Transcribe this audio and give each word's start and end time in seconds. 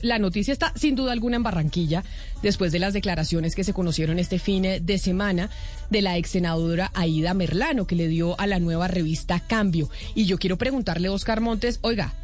la 0.00 0.18
noticia 0.18 0.52
está 0.52 0.72
sin 0.76 0.94
duda 0.94 1.12
alguna 1.12 1.36
en 1.36 1.42
Barranquilla, 1.42 2.04
después 2.42 2.72
de 2.72 2.78
las 2.78 2.92
declaraciones 2.92 3.54
que 3.54 3.64
se 3.64 3.72
conocieron 3.72 4.18
este 4.18 4.38
fin 4.38 4.62
de 4.80 4.98
semana 4.98 5.50
de 5.90 6.02
la 6.02 6.16
ex 6.16 6.30
senadora 6.30 6.90
Aida 6.94 7.34
Merlano, 7.34 7.86
que 7.86 7.96
le 7.96 8.08
dio 8.08 8.38
a 8.40 8.46
la 8.46 8.58
nueva 8.58 8.88
revista 8.88 9.40
Cambio. 9.40 9.90
Y 10.14 10.26
yo 10.26 10.38
quiero 10.38 10.58
preguntarle 10.58 11.08
Oscar 11.08 11.40
Montes, 11.40 11.78
oiga, 11.82 12.14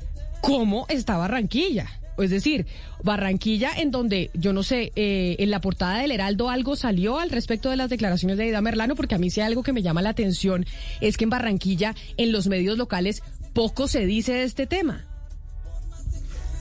¿cómo 0.41 0.87
está 0.89 1.17
Barranquilla? 1.17 1.89
Es 2.17 2.31
decir, 2.31 2.67
Barranquilla, 3.03 3.73
en 3.77 3.91
donde, 3.91 4.31
yo 4.35 4.53
no 4.53 4.63
sé, 4.63 4.93
eh, 4.95 5.37
en 5.41 5.51
la 5.51 5.61
portada 5.61 5.99
del 5.99 6.13
Heraldo 6.13 6.49
algo 6.49 6.77
salió 6.77 7.19
al 7.19 7.31
respecto 7.31 7.71
de 7.71 7.77
las 7.77 7.91
declaraciones 7.91 8.39
de 8.39 8.45
Aida 8.45 8.61
Merlano, 8.61 8.95
porque 8.95 9.17
a 9.17 9.19
mí 9.19 9.31
sí 9.31 9.41
algo 9.41 9.65
que 9.65 9.73
me 9.73 9.83
llama 9.83 10.03
la 10.03 10.11
atención, 10.11 10.65
es 11.01 11.17
que 11.17 11.25
en 11.25 11.31
Barranquilla, 11.31 11.95
en 12.17 12.31
los 12.31 12.47
medios 12.47 12.79
locales, 12.79 13.23
poco 13.53 13.89
se 13.89 14.07
dice 14.07 14.33
de 14.33 14.45
este 14.45 14.67
tema. 14.67 15.07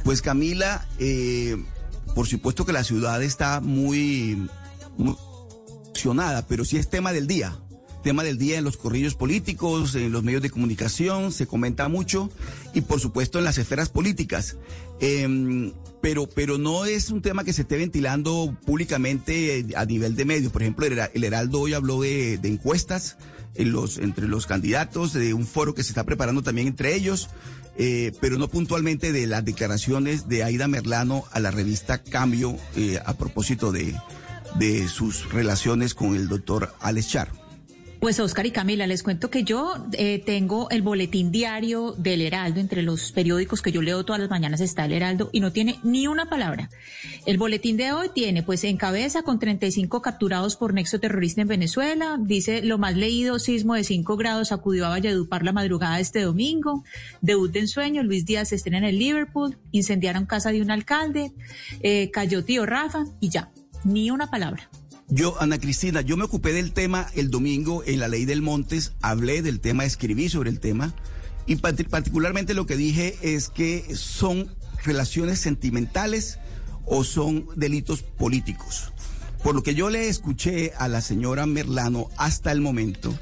Pues 0.03 0.21
Camila, 0.21 0.85
eh, 0.99 1.57
por 2.13 2.27
supuesto 2.27 2.65
que 2.65 2.73
la 2.73 2.83
ciudad 2.83 3.23
está 3.23 3.61
muy, 3.61 4.47
emocionada, 4.97 6.45
pero 6.47 6.65
sí 6.65 6.77
es 6.77 6.89
tema 6.89 7.13
del 7.13 7.27
día. 7.27 7.57
Tema 8.03 8.23
del 8.23 8.37
día 8.37 8.57
en 8.57 8.65
los 8.65 8.75
corrillos 8.75 9.15
políticos, 9.15 9.95
en 9.95 10.11
los 10.11 10.23
medios 10.23 10.41
de 10.41 10.49
comunicación, 10.49 11.31
se 11.31 11.47
comenta 11.47 11.87
mucho 11.87 12.29
y 12.73 12.81
por 12.81 12.99
supuesto 12.99 13.39
en 13.39 13.45
las 13.45 13.57
esferas 13.57 13.87
políticas. 13.87 14.57
Em, 14.99 15.71
pero, 16.01 16.27
pero 16.27 16.57
no 16.57 16.83
es 16.83 17.09
un 17.09 17.21
tema 17.21 17.45
que 17.45 17.53
se 17.53 17.61
esté 17.61 17.77
ventilando 17.77 18.57
públicamente 18.65 19.65
a 19.77 19.85
nivel 19.85 20.17
de 20.17 20.25
medios. 20.25 20.51
Por 20.51 20.63
ejemplo, 20.63 20.85
el 20.85 21.23
Heraldo 21.23 21.61
hoy 21.61 21.73
habló 21.73 22.01
de, 22.01 22.37
de 22.37 22.49
encuestas 22.49 23.15
en 23.55 23.71
los, 23.71 23.97
entre 23.97 24.27
los 24.27 24.47
candidatos, 24.47 25.13
de 25.13 25.33
un 25.33 25.45
foro 25.45 25.73
que 25.73 25.83
se 25.83 25.89
está 25.89 26.03
preparando 26.03 26.41
también 26.43 26.67
entre 26.67 26.95
ellos. 26.95 27.29
Eh, 27.77 28.11
pero 28.21 28.37
no 28.37 28.47
puntualmente 28.47 29.11
de 29.11 29.25
las 29.25 29.43
declaraciones 29.43 30.27
de 30.27 30.43
Aida 30.43 30.67
Merlano 30.67 31.23
a 31.31 31.39
la 31.39 31.49
revista 31.49 32.03
Cambio 32.03 32.55
eh, 32.75 32.99
a 33.03 33.13
propósito 33.15 33.71
de, 33.71 33.95
de 34.59 34.87
sus 34.87 35.31
relaciones 35.31 35.95
con 35.95 36.15
el 36.15 36.27
doctor 36.27 36.73
Alex 36.79 37.09
Char. 37.09 37.42
Pues 38.03 38.19
Oscar 38.19 38.45
y 38.45 38.51
Camila, 38.51 38.85
les 38.85 39.01
cuento 39.01 39.29
que 39.29 39.45
yo 39.45 39.75
eh, 39.93 40.21
tengo 40.25 40.69
el 40.71 40.81
boletín 40.81 41.31
diario 41.31 41.93
del 41.93 42.19
Heraldo, 42.19 42.59
entre 42.59 42.81
los 42.81 43.13
periódicos 43.13 43.61
que 43.61 43.71
yo 43.71 43.81
leo 43.81 44.03
todas 44.03 44.19
las 44.19 44.29
mañanas 44.29 44.59
está 44.59 44.83
el 44.83 44.91
Heraldo 44.91 45.29
y 45.31 45.39
no 45.39 45.53
tiene 45.53 45.79
ni 45.83 46.07
una 46.07 46.25
palabra. 46.25 46.69
El 47.25 47.37
boletín 47.37 47.77
de 47.77 47.93
hoy 47.93 48.09
tiene 48.13 48.43
pues 48.43 48.65
en 48.65 48.75
cabeza 48.75 49.23
con 49.23 49.39
35 49.39 50.01
capturados 50.01 50.57
por 50.57 50.73
nexo 50.73 50.99
terrorista 50.99 51.43
en 51.43 51.47
Venezuela, 51.47 52.17
dice 52.19 52.61
lo 52.61 52.77
más 52.77 52.97
leído, 52.97 53.39
sismo 53.39 53.73
de 53.73 53.85
5 53.85 54.17
grados 54.17 54.51
acudió 54.51 54.85
a 54.85 54.89
Valledupar 54.89 55.45
la 55.45 55.53
madrugada 55.53 56.01
este 56.01 56.23
domingo, 56.23 56.83
debut 57.21 57.53
de 57.53 57.61
ensueño, 57.61 58.03
Luis 58.03 58.25
Díaz 58.25 58.51
estrena 58.51 58.79
en 58.79 58.83
el 58.83 58.99
Liverpool, 58.99 59.55
incendiaron 59.71 60.25
casa 60.25 60.51
de 60.51 60.61
un 60.61 60.71
alcalde, 60.71 61.31
eh, 61.79 62.11
cayó 62.11 62.43
tío 62.43 62.65
Rafa 62.65 63.05
y 63.21 63.29
ya, 63.29 63.49
ni 63.85 64.11
una 64.11 64.29
palabra. 64.29 64.69
Yo, 65.09 65.39
Ana 65.41 65.59
Cristina, 65.59 66.01
yo 66.01 66.17
me 66.17 66.23
ocupé 66.23 66.53
del 66.53 66.71
tema 66.71 67.07
el 67.13 67.29
domingo 67.29 67.83
en 67.85 67.99
la 67.99 68.07
ley 68.07 68.25
del 68.25 68.41
Montes, 68.41 68.93
hablé 69.01 69.41
del 69.41 69.59
tema, 69.59 69.85
escribí 69.85 70.29
sobre 70.29 70.49
el 70.49 70.59
tema 70.59 70.93
y 71.45 71.57
particularmente 71.57 72.53
lo 72.53 72.65
que 72.65 72.77
dije 72.77 73.17
es 73.21 73.49
que 73.49 73.95
son 73.95 74.55
relaciones 74.83 75.39
sentimentales 75.39 76.39
o 76.85 77.03
son 77.03 77.47
delitos 77.55 78.01
políticos. 78.01 78.93
Por 79.43 79.55
lo 79.55 79.61
que 79.61 79.75
yo 79.75 79.89
le 79.89 80.07
escuché 80.07 80.71
a 80.77 80.87
la 80.87 81.01
señora 81.01 81.45
Merlano 81.45 82.07
hasta 82.17 82.51
el 82.51 82.61
momento, 82.61 83.13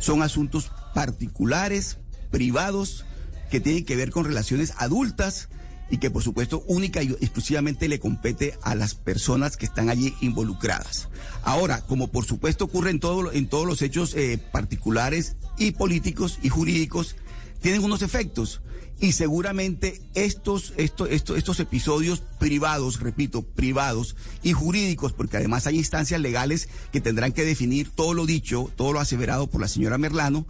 son 0.00 0.22
asuntos 0.22 0.70
particulares, 0.94 1.98
privados, 2.30 3.06
que 3.50 3.60
tienen 3.60 3.84
que 3.84 3.96
ver 3.96 4.10
con 4.10 4.24
relaciones 4.24 4.74
adultas 4.76 5.48
y 5.92 5.98
que 5.98 6.10
por 6.10 6.22
supuesto 6.22 6.64
única 6.66 7.02
y 7.02 7.08
exclusivamente 7.20 7.86
le 7.86 8.00
compete 8.00 8.58
a 8.62 8.74
las 8.74 8.94
personas 8.94 9.58
que 9.58 9.66
están 9.66 9.90
allí 9.90 10.14
involucradas. 10.22 11.10
Ahora, 11.42 11.82
como 11.82 12.08
por 12.08 12.24
supuesto 12.24 12.64
ocurre 12.64 12.90
en, 12.90 13.00
en 13.34 13.46
todos 13.46 13.66
los 13.66 13.82
hechos 13.82 14.14
eh, 14.14 14.38
particulares 14.50 15.36
y 15.58 15.72
políticos 15.72 16.38
y 16.42 16.48
jurídicos, 16.48 17.14
tienen 17.60 17.84
unos 17.84 18.00
efectos. 18.00 18.62
Y 19.00 19.12
seguramente 19.12 20.00
estos, 20.14 20.72
estos, 20.76 21.10
estos, 21.10 21.36
estos 21.36 21.60
episodios 21.60 22.22
privados, 22.38 23.00
repito, 23.00 23.42
privados 23.42 24.16
y 24.42 24.52
jurídicos, 24.52 25.12
porque 25.12 25.36
además 25.38 25.66
hay 25.66 25.76
instancias 25.76 26.20
legales 26.20 26.68
que 26.92 27.00
tendrán 27.00 27.32
que 27.32 27.44
definir 27.44 27.90
todo 27.90 28.14
lo 28.14 28.26
dicho, 28.26 28.70
todo 28.76 28.92
lo 28.92 29.00
aseverado 29.00 29.48
por 29.48 29.60
la 29.60 29.68
señora 29.68 29.98
Merlano, 29.98 30.46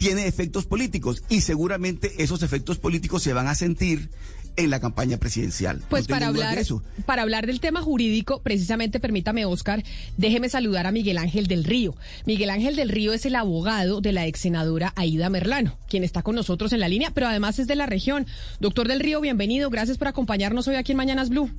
tiene 0.00 0.26
efectos 0.26 0.64
políticos 0.64 1.22
y 1.28 1.42
seguramente 1.42 2.10
esos 2.22 2.42
efectos 2.42 2.78
políticos 2.78 3.22
se 3.22 3.34
van 3.34 3.48
a 3.48 3.54
sentir 3.54 4.08
en 4.56 4.70
la 4.70 4.80
campaña 4.80 5.18
presidencial. 5.18 5.82
Pues 5.90 6.08
para 6.08 6.28
hablar, 6.28 6.58
para 7.04 7.20
hablar 7.20 7.46
del 7.46 7.60
tema 7.60 7.82
jurídico, 7.82 8.40
precisamente 8.40 8.98
permítame, 8.98 9.44
Oscar, 9.44 9.84
déjeme 10.16 10.48
saludar 10.48 10.86
a 10.86 10.90
Miguel 10.90 11.18
Ángel 11.18 11.48
del 11.48 11.64
Río. 11.64 11.94
Miguel 12.24 12.48
Ángel 12.48 12.76
del 12.76 12.88
Río 12.88 13.12
es 13.12 13.26
el 13.26 13.34
abogado 13.34 14.00
de 14.00 14.12
la 14.12 14.26
ex 14.26 14.40
senadora 14.40 14.94
Aida 14.96 15.28
Merlano, 15.28 15.78
quien 15.86 16.02
está 16.02 16.22
con 16.22 16.34
nosotros 16.34 16.72
en 16.72 16.80
la 16.80 16.88
línea, 16.88 17.10
pero 17.12 17.28
además 17.28 17.58
es 17.58 17.66
de 17.66 17.76
la 17.76 17.84
región. 17.84 18.26
Doctor 18.58 18.88
del 18.88 19.00
Río, 19.00 19.20
bienvenido. 19.20 19.68
Gracias 19.68 19.98
por 19.98 20.08
acompañarnos 20.08 20.66
hoy 20.66 20.76
aquí 20.76 20.92
en 20.92 20.98
Mañanas 20.98 21.28
Blue. 21.28 21.50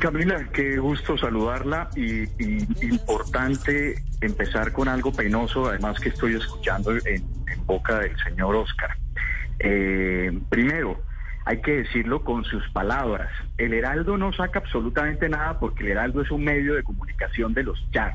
Camila, 0.00 0.48
qué 0.52 0.78
gusto 0.78 1.18
saludarla 1.18 1.90
y, 1.96 2.24
importante 2.84 4.02
empezar 4.20 4.72
con 4.72 4.88
algo 4.88 5.12
penoso, 5.12 5.68
además 5.68 5.98
que 6.00 6.10
estoy 6.10 6.34
escuchando 6.34 6.92
en, 6.92 7.24
boca 7.64 7.98
del 7.98 8.16
señor 8.24 8.56
Oscar. 8.56 8.96
Eh, 9.58 10.38
primero, 10.48 11.02
hay 11.44 11.60
que 11.60 11.82
decirlo 11.82 12.24
con 12.24 12.44
sus 12.44 12.66
palabras. 12.70 13.30
El 13.58 13.74
Heraldo 13.74 14.16
no 14.16 14.32
saca 14.32 14.60
absolutamente 14.60 15.28
nada 15.28 15.58
porque 15.58 15.84
el 15.84 15.90
Heraldo 15.92 16.22
es 16.22 16.30
un 16.30 16.44
medio 16.44 16.74
de 16.74 16.82
comunicación 16.82 17.52
de 17.54 17.64
los 17.64 17.90
char. 17.90 18.14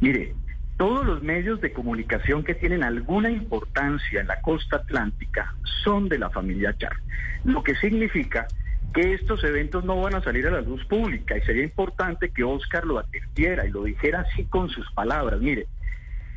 Mire, 0.00 0.34
todos 0.76 1.06
los 1.06 1.22
medios 1.22 1.60
de 1.60 1.72
comunicación 1.72 2.44
que 2.44 2.54
tienen 2.54 2.82
alguna 2.82 3.30
importancia 3.30 4.20
en 4.20 4.26
la 4.26 4.40
costa 4.42 4.76
atlántica 4.76 5.54
son 5.84 6.08
de 6.08 6.18
la 6.18 6.28
familia 6.28 6.76
Char, 6.76 6.96
lo 7.44 7.62
que 7.62 7.74
significa 7.76 8.46
que 8.96 9.12
estos 9.12 9.44
eventos 9.44 9.84
no 9.84 10.00
van 10.00 10.14
a 10.14 10.22
salir 10.22 10.46
a 10.46 10.50
la 10.50 10.62
luz 10.62 10.82
pública 10.86 11.36
y 11.36 11.42
sería 11.42 11.62
importante 11.62 12.30
que 12.30 12.42
Oscar 12.42 12.86
lo 12.86 12.98
advirtiera 12.98 13.66
y 13.66 13.70
lo 13.70 13.84
dijera 13.84 14.20
así 14.20 14.46
con 14.46 14.70
sus 14.70 14.90
palabras. 14.92 15.38
Mire, 15.38 15.66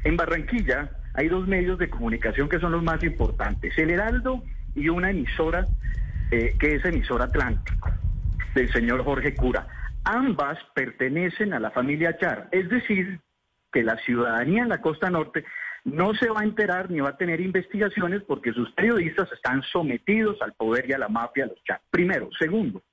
en 0.04 0.18
Barranquilla 0.18 0.92
hay 1.14 1.30
dos 1.30 1.48
medios 1.48 1.80
de 1.80 1.90
comunicación 1.90 2.50
que 2.50 2.60
son 2.60 2.74
los 2.74 2.84
más 2.84 3.02
importantes, 3.02 3.78
el 3.78 3.92
Heraldo 3.92 4.44
y 4.76 4.90
una 4.90 5.12
emisora 5.12 5.68
eh, 6.32 6.54
que 6.60 6.76
es 6.76 6.84
emisora 6.84 7.26
Atlántico, 7.26 7.92
del 8.54 8.70
señor 8.74 9.06
Jorge 9.06 9.36
Cura. 9.36 9.66
Ambas 10.04 10.60
pertenecen 10.74 11.54
a 11.54 11.62
la 11.62 11.72
familia 11.72 12.18
Char, 12.18 12.50
es 12.52 12.68
decir, 12.68 13.22
que 13.72 13.84
la 13.84 13.96
ciudadanía 14.00 14.64
en 14.64 14.70
la 14.70 14.82
costa 14.82 15.10
norte 15.10 15.46
no 15.92 16.14
se 16.14 16.30
va 16.30 16.42
a 16.42 16.44
enterar 16.44 16.90
ni 16.90 17.00
va 17.00 17.10
a 17.10 17.18
tener 17.18 17.42
investigaciones 17.42 18.24
porque 18.24 18.54
sus 18.54 18.72
periodistas 18.72 19.32
están 19.32 19.62
sometidos 19.64 20.42
al 20.42 20.54
poder 20.54 20.90
y 20.90 20.94
a 20.94 20.98
la 20.98 21.10
mafia 21.10 21.46
de 21.46 21.52
los 21.52 21.64
Char. 21.64 21.82
Primero. 21.90 22.30
Segundo, 22.38 22.84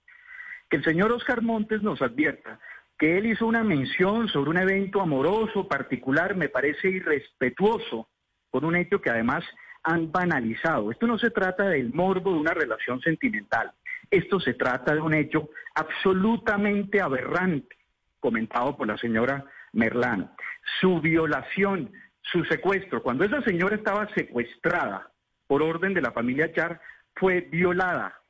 que 0.68 0.76
el 0.76 0.84
señor 0.84 1.12
Oscar 1.12 1.42
Montes 1.42 1.82
nos 1.82 2.02
advierta 2.02 2.58
que 2.98 3.18
él 3.18 3.26
hizo 3.26 3.46
una 3.46 3.62
mención 3.62 4.28
sobre 4.28 4.50
un 4.50 4.58
evento 4.58 5.00
amoroso 5.00 5.68
particular, 5.68 6.34
me 6.34 6.48
parece 6.48 6.88
irrespetuoso, 6.88 8.08
por 8.50 8.64
un 8.64 8.74
hecho 8.76 9.00
que 9.00 9.10
además 9.10 9.44
han 9.82 10.10
banalizado. 10.10 10.90
Esto 10.90 11.06
no 11.06 11.18
se 11.18 11.30
trata 11.30 11.68
del 11.68 11.92
morbo 11.92 12.32
de 12.32 12.38
una 12.38 12.54
relación 12.54 13.00
sentimental. 13.00 13.72
Esto 14.10 14.40
se 14.40 14.54
trata 14.54 14.94
de 14.94 15.00
un 15.00 15.14
hecho 15.14 15.50
absolutamente 15.74 17.00
aberrante, 17.00 17.76
comentado 18.18 18.76
por 18.76 18.86
la 18.86 18.96
señora 18.96 19.44
Merlano. 19.72 20.34
Su 20.80 21.00
violación, 21.00 21.92
su 22.32 22.44
secuestro, 22.44 23.02
cuando 23.02 23.24
esa 23.24 23.42
señora 23.42 23.76
estaba 23.76 24.12
secuestrada 24.14 25.10
por 25.46 25.62
orden 25.62 25.94
de 25.94 26.02
la 26.02 26.12
familia 26.12 26.52
Char, 26.52 26.80
fue 27.14 27.40
violada, 27.40 28.20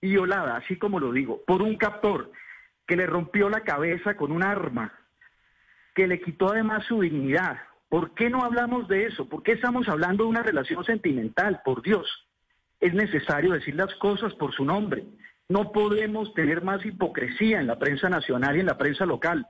violada, 0.00 0.56
así 0.56 0.76
como 0.76 1.00
lo 1.00 1.12
digo, 1.12 1.42
por 1.46 1.62
un 1.62 1.76
captor 1.76 2.32
que 2.86 2.96
le 2.96 3.06
rompió 3.06 3.48
la 3.48 3.60
cabeza 3.60 4.16
con 4.16 4.32
un 4.32 4.42
arma, 4.42 4.92
que 5.94 6.06
le 6.06 6.20
quitó 6.20 6.50
además 6.50 6.84
su 6.86 7.00
dignidad, 7.00 7.58
¿Por 7.90 8.14
qué 8.14 8.30
no 8.30 8.44
hablamos 8.44 8.86
de 8.86 9.06
eso? 9.06 9.28
¿Por 9.28 9.42
qué 9.42 9.52
estamos 9.52 9.88
hablando 9.88 10.22
de 10.22 10.30
una 10.30 10.44
relación 10.44 10.84
sentimental? 10.84 11.60
Por 11.64 11.82
Dios, 11.82 12.06
es 12.78 12.94
necesario 12.94 13.52
decir 13.52 13.74
las 13.74 13.92
cosas 13.96 14.32
por 14.34 14.54
su 14.54 14.64
nombre. 14.64 15.04
No 15.48 15.72
podemos 15.72 16.32
tener 16.34 16.62
más 16.62 16.86
hipocresía 16.86 17.58
en 17.58 17.66
la 17.66 17.80
prensa 17.80 18.08
nacional 18.08 18.56
y 18.56 18.60
en 18.60 18.66
la 18.66 18.78
prensa 18.78 19.06
local. 19.06 19.44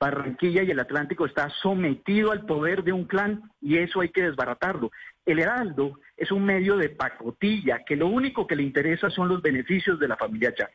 Barranquilla 0.00 0.62
y 0.62 0.70
el 0.70 0.80
Atlántico 0.80 1.26
está 1.26 1.50
sometido 1.62 2.32
al 2.32 2.46
poder 2.46 2.82
de 2.82 2.92
un 2.92 3.04
clan 3.04 3.52
y 3.60 3.76
eso 3.76 4.00
hay 4.00 4.08
que 4.08 4.22
desbaratarlo. 4.22 4.90
El 5.26 5.38
Heraldo 5.38 6.00
es 6.16 6.32
un 6.32 6.42
medio 6.44 6.78
de 6.78 6.88
pacotilla 6.88 7.84
que 7.86 7.96
lo 7.96 8.06
único 8.06 8.46
que 8.46 8.56
le 8.56 8.62
interesa 8.62 9.10
son 9.10 9.28
los 9.28 9.42
beneficios 9.42 10.00
de 10.00 10.08
la 10.08 10.16
familia 10.16 10.54
Chávez. 10.54 10.74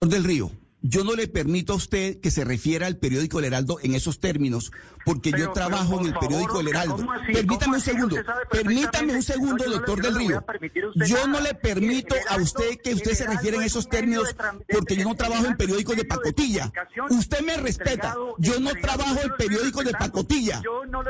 Del 0.00 0.24
Río, 0.24 0.50
yo 0.86 1.02
no 1.02 1.14
le 1.14 1.28
permito 1.28 1.72
a 1.72 1.76
usted 1.76 2.20
que 2.20 2.30
se 2.30 2.44
refiera 2.44 2.86
al 2.86 2.98
periódico 2.98 3.38
El 3.38 3.46
Heraldo 3.46 3.78
en 3.82 3.94
esos 3.94 4.20
términos, 4.20 4.70
porque 5.06 5.32
yo 5.32 5.50
trabajo 5.52 5.98
en 5.98 6.08
el 6.08 6.14
periódico 6.14 6.60
El 6.60 6.68
Heraldo. 6.68 7.06
Permítame 7.32 7.76
un 7.76 7.80
segundo, 7.80 8.16
permítame 8.50 9.14
un 9.14 9.22
segundo, 9.22 9.64
doctor 9.64 10.02
del 10.02 10.14
Río. 10.14 10.44
Yo 11.06 11.26
no 11.26 11.40
le 11.40 11.54
permito 11.54 12.14
a 12.28 12.36
usted 12.36 12.78
que 12.84 12.92
usted 12.92 13.14
se 13.14 13.26
refiera 13.26 13.56
en 13.56 13.62
esos 13.62 13.88
términos, 13.88 14.36
porque 14.68 14.96
yo 14.96 15.04
no 15.04 15.14
trabajo 15.14 15.46
en 15.46 15.56
periódicos 15.56 15.96
de 15.96 16.04
pacotilla. 16.04 16.70
Usted 17.08 17.40
me 17.40 17.56
respeta. 17.56 18.14
Yo 18.36 18.60
no 18.60 18.72
trabajo 18.74 19.20
en 19.22 19.32
periódicos 19.38 19.86
de 19.86 19.92
pacotilla. 19.92 20.60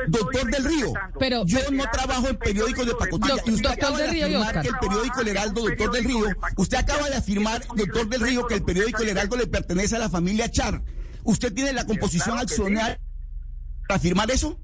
Doctor 0.07 0.51
del 0.51 0.63
Río, 0.63 0.93
pero 1.19 1.45
yo 1.45 1.59
no 1.71 1.83
trabajo 1.91 2.29
en 2.29 2.37
periódicos 2.37 2.85
de 2.85 2.95
pacotilla. 2.95 3.35
Usted 3.45 3.69
acaba 3.69 3.97
de 3.97 4.07
afirmar 4.07 4.61
que 4.61 4.67
el 4.69 4.77
periódico 4.77 5.19
El 5.19 5.27
Heraldo, 5.27 5.61
doctor 5.63 5.91
del 5.91 6.03
Río, 6.05 6.25
usted 6.55 6.77
acaba 6.77 7.09
de 7.09 7.15
afirmar, 7.17 7.61
doctor 7.75 8.07
del 8.07 8.21
Río, 8.21 8.47
que 8.47 8.53
el 8.53 8.63
periódico 8.63 9.03
El 9.03 9.09
Heraldo 9.09 9.35
le 9.35 9.47
pertenece 9.47 9.64
pertenece 9.65 9.95
a 9.95 9.99
la 9.99 10.09
familia 10.09 10.49
Char. 10.49 10.81
¿Usted 11.23 11.53
tiene 11.53 11.73
la 11.73 11.85
composición 11.85 12.37
accionaria 12.37 12.99
para 13.87 13.97
afirmar 13.97 14.29
eso? 14.29 14.59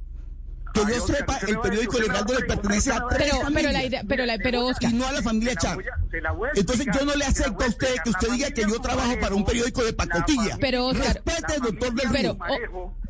Que 0.74 0.81
yo 0.81 1.06
sepa, 1.06 1.38
el 1.48 1.59
periódico 1.59 1.98
El 1.98 2.06
Heraldo 2.06 2.39
le 2.39 2.45
pertenece 2.45 2.94
a 2.94 3.03
tres 3.09 3.30
pero, 3.33 3.53
pero 3.53 3.71
la 3.71 3.83
idea, 3.83 4.03
pero, 4.07 4.25
la, 4.25 4.38
pero 4.38 4.65
Oscar. 4.68 4.92
Y 4.92 4.94
no 4.94 5.06
a 5.06 5.12
la 5.12 5.21
familia 5.21 5.56
Char. 5.56 5.80
Entonces 6.55 6.87
yo 6.93 7.05
no 7.05 7.15
le 7.15 7.25
acepto 7.25 7.63
a 7.63 7.67
usted 7.67 7.95
que 8.03 8.09
usted 8.09 8.31
diga 8.31 8.51
que 8.51 8.61
yo 8.61 8.79
trabajo 8.79 9.13
para 9.19 9.35
un 9.35 9.45
periódico 9.45 9.83
de 9.83 9.93
pacotilla. 9.93 10.57
Pero 10.59 10.87
Oscar. 10.87 11.21
Respete, 11.23 11.59
doctor 11.61 11.93
del 11.93 12.09
Río. 12.09 12.37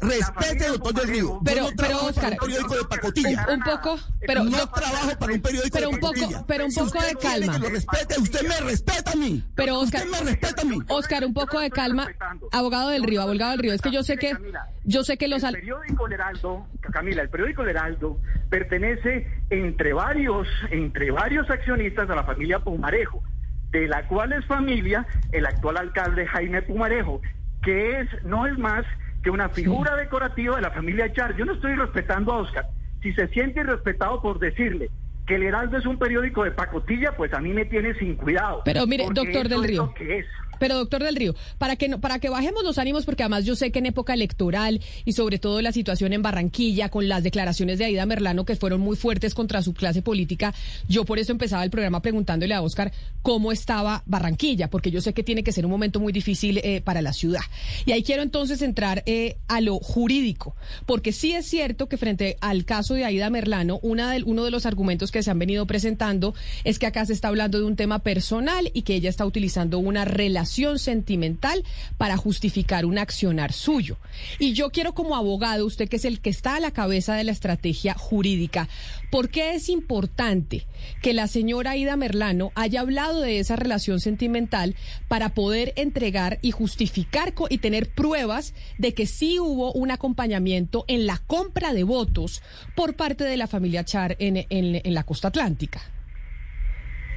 Respete, 0.01 0.68
doctor 0.68 0.94
del 0.94 1.07
Río. 1.07 1.39
Pero, 1.44 1.68
pero 1.75 2.06
Oscar. 2.06 2.31
un 2.31 2.38
periódico 2.38 2.75
de 2.75 2.86
pacotilla. 2.86 3.48
Un, 3.51 3.59
poco, 3.62 4.00
pero 4.25 4.44
no 4.44 4.69
trabajo 4.69 5.18
para 5.19 5.33
un 5.33 5.42
periódico 5.42 5.80
de 5.80 5.88
pacotilla. 5.89 6.27
Un 6.27 6.31
poco, 6.31 6.45
pero 6.48 6.65
un 6.65 6.74
poco 6.74 7.01
de 7.01 7.15
calma. 7.15 7.57
Lo 7.57 7.69
respete, 7.69 8.19
usted 8.19 8.48
me 8.48 8.59
respeta 8.62 9.12
a 9.12 9.15
mí. 9.15 9.44
Pero 9.56 9.80
Oscar. 9.80 10.06
Usted 10.06 10.19
me 10.24 10.31
respeta 10.31 10.62
a 10.62 10.65
mí. 10.65 10.80
Oscar, 10.88 11.25
un 11.25 11.33
poco 11.33 11.59
de 11.59 11.69
calma. 11.69 12.07
Abogado 12.51 12.89
del 12.89 13.03
Río, 13.03 13.21
abogado 13.21 13.51
del 13.51 13.59
Río. 13.59 13.74
Es 13.74 13.81
que 13.81 13.92
yo 13.92 14.03
sé 14.03 14.18
que, 14.18 14.38
yo 14.83 15.03
sé 15.03 15.18
que 15.18 15.27
los. 15.27 15.44
El 15.44 15.56
periódico 15.56 16.07
Heraldo, 16.21 16.68
Camila, 16.92 17.21
el 17.24 17.30
periódico 17.30 17.63
El 17.63 17.69
Heraldo 17.69 18.19
pertenece 18.50 19.27
entre 19.50 19.94
varios, 19.94 20.48
entre 20.69 21.12
varios 21.12 21.50
accionistas 21.50 22.09
a 22.09 22.15
la 22.15 22.24
familia 22.24 22.59
Pumarejo, 22.92 23.24
de 23.72 23.88
la 23.88 24.06
cual 24.08 24.34
es 24.34 24.46
familia 24.46 25.06
el 25.32 25.46
actual 25.46 25.78
alcalde 25.78 26.28
Jaime 26.28 26.62
Pumarejo, 26.62 27.22
que 27.64 28.02
es, 28.02 28.10
no 28.26 28.46
es 28.46 28.58
más 28.58 28.86
que 29.24 29.30
una 29.30 29.50
figura 29.50 29.96
decorativa 29.96 30.58
de 30.58 30.62
la 30.64 30.72
familia 30.72 31.12
Char. 31.14 31.38
Yo 31.38 31.46
no 31.46 31.54
estoy 31.54 31.76
respetando 31.76 32.34
a 32.34 32.38
Oscar. 32.40 32.66
Si 33.02 33.14
se 33.14 33.28
siente 33.30 33.62
irrespetado 33.62 34.22
por 34.22 34.40
decirle 34.40 34.90
que 35.26 35.36
el 35.36 35.44
Heraldo 35.44 35.78
es 35.78 35.86
un 35.86 35.98
periódico 35.98 36.44
de 36.44 36.52
pacotilla, 36.52 37.16
pues 37.16 37.34
a 37.34 37.40
mí 37.40 37.54
me 37.54 37.66
tiene 37.66 37.94
sin 37.94 38.16
cuidado. 38.16 38.62
Pero 38.66 38.86
mire, 38.86 39.06
doctor 39.14 39.48
del 39.48 39.64
Río. 39.64 39.94
que 39.94 40.20
es. 40.20 40.26
Pero 40.62 40.75
doctor 40.75 41.04
del 41.04 41.16
Río, 41.16 41.34
para 41.58 41.75
que 41.75 41.90
para 41.98 42.19
que 42.19 42.30
bajemos 42.30 42.63
los 42.63 42.78
ánimos, 42.78 43.04
porque 43.04 43.24
además 43.24 43.46
yo 43.46 43.56
sé 43.56 43.72
que 43.72 43.80
en 43.80 43.88
época 43.88 44.13
electoral 44.13 44.80
y 45.06 45.13
sobre 45.13 45.40
todo 45.40 45.60
la 45.60 45.72
situación 45.72 46.13
en 46.13 46.22
Barranquilla 46.22 46.90
con 46.90 47.10
las 47.10 47.24
declaraciones 47.24 47.80
de 47.80 47.86
Aida 47.86 48.06
Merlano 48.06 48.46
que 48.46 48.56
fueron 48.56 48.80
muy 48.80 48.96
fuertes 48.96 49.34
contra 49.34 49.63
su 49.63 49.74
clase 49.74 50.04
política, 50.04 50.54
yo 50.88 51.04
por 51.04 51.18
eso 51.18 51.31
empezaba 51.31 51.63
el 51.63 51.72
programa 51.72 52.04
preguntándole 52.04 52.54
a 52.54 52.62
Oscar 52.62 52.92
cómo 53.24 53.52
estaba 53.52 54.04
Barranquilla, 54.06 54.69
porque 54.69 54.92
yo 54.92 55.02
sé 55.02 55.13
que 55.13 55.24
tiene 55.24 55.44
que 55.44 55.52
ser 55.52 55.66
un 55.66 55.72
momento 55.72 56.00
muy 56.00 56.13
difícil 56.13 56.60
eh, 56.60 56.81
para 56.81 57.02
la 57.02 57.13
ciudad. 57.13 57.42
Y 57.88 57.94
ahí 57.94 58.04
quiero 58.04 58.22
entonces 58.22 58.62
entrar 58.62 59.02
eh, 59.08 59.38
a 59.48 59.62
lo 59.62 59.80
jurídico, 59.80 60.56
porque 60.86 61.12
sí 61.12 61.34
es 61.34 61.48
cierto 61.48 61.90
que 61.90 61.98
frente 61.98 62.38
al 62.40 62.66
caso 62.66 62.94
de 62.94 63.04
Aida 63.04 63.31
Merlano, 63.31 63.80
una 63.81 64.16
uno 64.25 64.46
de 64.46 64.52
los 64.52 64.68
argumentos 64.68 65.12
que 65.12 65.24
se 65.24 65.31
han 65.31 65.40
venido 65.40 65.66
presentando 65.66 66.36
es 66.63 66.78
que 66.78 66.86
acá 66.86 67.04
se 67.08 67.13
está 67.13 67.30
hablando 67.30 67.58
de 67.58 67.66
un 67.66 67.75
tema 67.75 67.98
personal 67.98 68.69
y 68.75 68.84
que 68.84 68.94
ella 68.94 69.10
está 69.10 69.25
utilizando 69.25 69.80
una 69.80 70.06
relación 70.06 70.50
sentimental 70.80 71.63
para 71.98 72.18
justificar 72.18 72.86
un 72.86 72.98
accionar 72.98 73.53
suyo. 73.53 73.98
Y 74.39 74.53
yo 74.53 74.69
quiero 74.71 74.94
como 74.94 75.15
abogado, 75.15 75.65
usted 75.65 75.89
que 75.89 75.95
es 75.95 76.06
el 76.06 76.21
que 76.21 76.30
está 76.30 76.56
a 76.56 76.59
la 76.59 76.71
cabeza 76.71 77.15
de 77.15 77.24
la 77.24 77.31
estrategia 77.31 77.94
jurídica, 77.94 78.68
¿por 79.09 79.30
qué 79.30 79.56
es 79.56 79.69
importante 79.69 80.65
que 81.01 81.13
la 81.13 81.27
señora 81.27 81.77
Ida 81.77 81.95
Merlano 81.95 82.51
haya 82.56 82.81
hablado 82.81 83.21
de 83.21 83.39
esa 83.39 83.56
relación 83.56 84.00
sentimental 84.00 84.75
para 85.07 85.30
poder 85.30 85.74
entregar 85.75 86.39
y 86.42 86.51
justificar 86.51 87.33
y 87.50 87.57
tener 87.59 87.89
pruebas 87.89 88.53
de 88.77 88.94
que 88.94 89.06
sí 89.06 89.39
hubo 89.39 89.71
un 89.74 89.92
acompañamiento 89.92 90.86
en 90.88 91.06
la 91.06 91.18
compra 91.18 91.74
de 91.74 91.83
votos 91.83 92.42
por 92.75 92.95
parte 92.95 93.24
de 93.24 93.38
la 93.38 93.48
familia 93.48 93.86
Char 93.86 94.15
en, 94.19 94.45
en 94.50 94.94
la 94.94 95.03
costa 95.03 95.30
atlántica? 95.30 95.81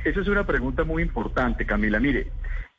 Esa 0.04 0.20
es 0.20 0.28
una 0.28 0.46
pregunta 0.46 0.84
muy 0.84 1.02
importante, 1.02 1.64
Camila. 1.64 1.98
Mire, 1.98 2.30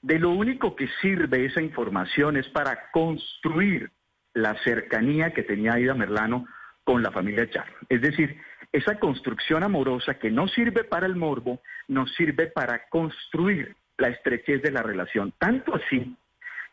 de 0.03 0.19
lo 0.19 0.29
único 0.29 0.75
que 0.75 0.87
sirve 1.01 1.45
esa 1.45 1.59
información 1.59 2.37
es 2.37 2.47
para 2.49 2.91
construir 2.91 3.89
la 4.35 4.55
cercanía 4.63 5.33
que 5.33 5.41
tenía 5.41 5.73
Aida 5.73 5.95
Merlano 5.95 6.45
con 6.83 7.01
la 7.01 7.11
familia 7.11 7.49
Char. 7.49 7.65
Es 7.89 8.01
decir, 8.01 8.39
esa 8.71 8.99
construcción 8.99 9.63
amorosa 9.63 10.19
que 10.19 10.29
no 10.29 10.47
sirve 10.47 10.83
para 10.83 11.07
el 11.07 11.15
morbo, 11.15 11.63
nos 11.87 12.13
sirve 12.13 12.45
para 12.45 12.87
construir 12.89 13.75
la 13.97 14.09
estrechez 14.09 14.61
de 14.61 14.71
la 14.71 14.83
relación. 14.83 15.33
Tanto 15.39 15.73
así 15.73 16.15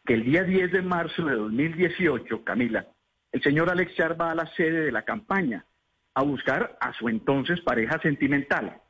que 0.04 0.12
el 0.12 0.24
día 0.24 0.44
10 0.44 0.70
de 0.70 0.82
marzo 0.82 1.24
de 1.24 1.34
2018, 1.34 2.44
Camila, 2.44 2.84
el 3.30 3.42
señor 3.42 3.70
Alex 3.70 3.94
Char 3.94 4.20
va 4.20 4.32
a 4.32 4.34
la 4.34 4.46
sede 4.54 4.84
de 4.84 4.92
la 4.92 5.06
campaña 5.06 5.64
a 6.12 6.22
buscar 6.22 6.76
a 6.78 6.92
su 6.92 7.08
entonces 7.08 7.58
pareja 7.62 7.98
sentimental 8.02 8.81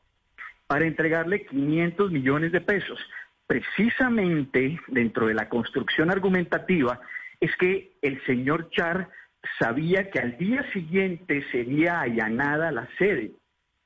para 0.72 0.86
entregarle 0.86 1.44
500 1.44 2.10
millones 2.10 2.50
de 2.50 2.62
pesos. 2.62 2.98
Precisamente 3.46 4.80
dentro 4.88 5.26
de 5.26 5.34
la 5.34 5.50
construcción 5.50 6.10
argumentativa 6.10 6.98
es 7.38 7.54
que 7.56 7.92
el 8.00 8.24
señor 8.24 8.70
Char 8.70 9.10
sabía 9.58 10.10
que 10.10 10.18
al 10.18 10.38
día 10.38 10.64
siguiente 10.72 11.44
sería 11.52 12.00
allanada 12.00 12.72
la 12.72 12.88
sede 12.96 13.32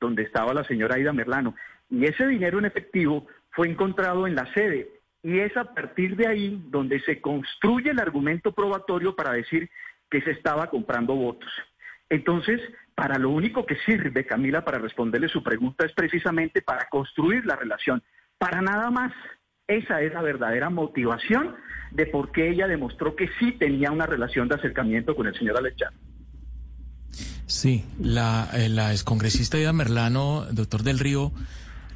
donde 0.01 0.23
estaba 0.23 0.55
la 0.55 0.63
señora 0.63 0.95
Aida 0.95 1.13
Merlano. 1.13 1.57
Y 1.91 2.05
ese 2.05 2.25
dinero 2.29 2.61
en 2.61 2.67
efectivo 2.67 3.27
fue 3.51 3.69
encontrado 3.69 4.29
en 4.29 4.37
la 4.37 4.47
sede. 4.55 4.89
Y 5.25 5.41
es 5.41 5.57
a 5.57 5.65
partir 5.75 6.15
de 6.15 6.29
ahí 6.29 6.63
donde 6.69 7.01
se 7.01 7.21
construye 7.21 7.91
el 7.91 7.99
argumento 7.99 8.53
probatorio 8.53 9.17
para 9.17 9.33
decir 9.33 9.69
que 10.09 10.21
se 10.21 10.31
estaba 10.31 10.71
comprando 10.71 11.17
votos. 11.17 11.51
Entonces, 12.11 12.61
para 12.97 13.19
lo 13.19 13.29
único 13.29 13.67
que 13.67 13.77
sirve, 13.85 14.25
Camila, 14.25 14.65
para 14.65 14.79
responderle 14.79 15.29
su 15.29 15.43
pregunta 15.43 15.85
es 15.85 15.93
precisamente 15.93 16.63
para 16.63 16.89
construir 16.89 17.45
la 17.45 17.55
relación, 17.55 18.03
para 18.39 18.63
nada 18.63 18.91
más. 18.91 19.13
Esa 19.69 20.01
es 20.01 20.15
la 20.15 20.23
verdadera 20.23 20.71
motivación 20.71 21.57
de 21.91 22.07
por 22.07 22.33
qué 22.33 22.49
ella 22.49 22.67
demostró 22.67 23.15
que 23.15 23.29
sí 23.39 23.53
tenía 23.53 23.91
una 23.91 24.07
relación 24.07 24.49
de 24.49 24.55
acercamiento 24.55 25.15
con 25.15 25.27
el 25.27 25.37
señor 25.37 25.59
Alechar. 25.59 25.93
Sí, 27.47 27.85
la, 28.01 28.49
eh, 28.55 28.69
la 28.69 28.93
excongresista 28.93 29.59
Ida 29.59 29.73
Merlano, 29.73 30.47
doctor 30.51 30.83
del 30.83 30.99
Río, 30.99 31.33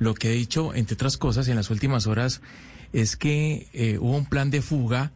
lo 0.01 0.15
que 0.15 0.29
ha 0.29 0.33
dicho, 0.33 0.75
entre 0.75 0.95
otras 0.95 1.17
cosas, 1.17 1.49
en 1.49 1.57
las 1.57 1.71
últimas 1.71 2.07
horas, 2.07 2.43
es 2.93 3.17
que 3.17 3.69
eh, 3.73 3.99
hubo 3.99 4.17
un 4.17 4.27
plan 4.27 4.51
de 4.51 4.61
fuga 4.61 5.13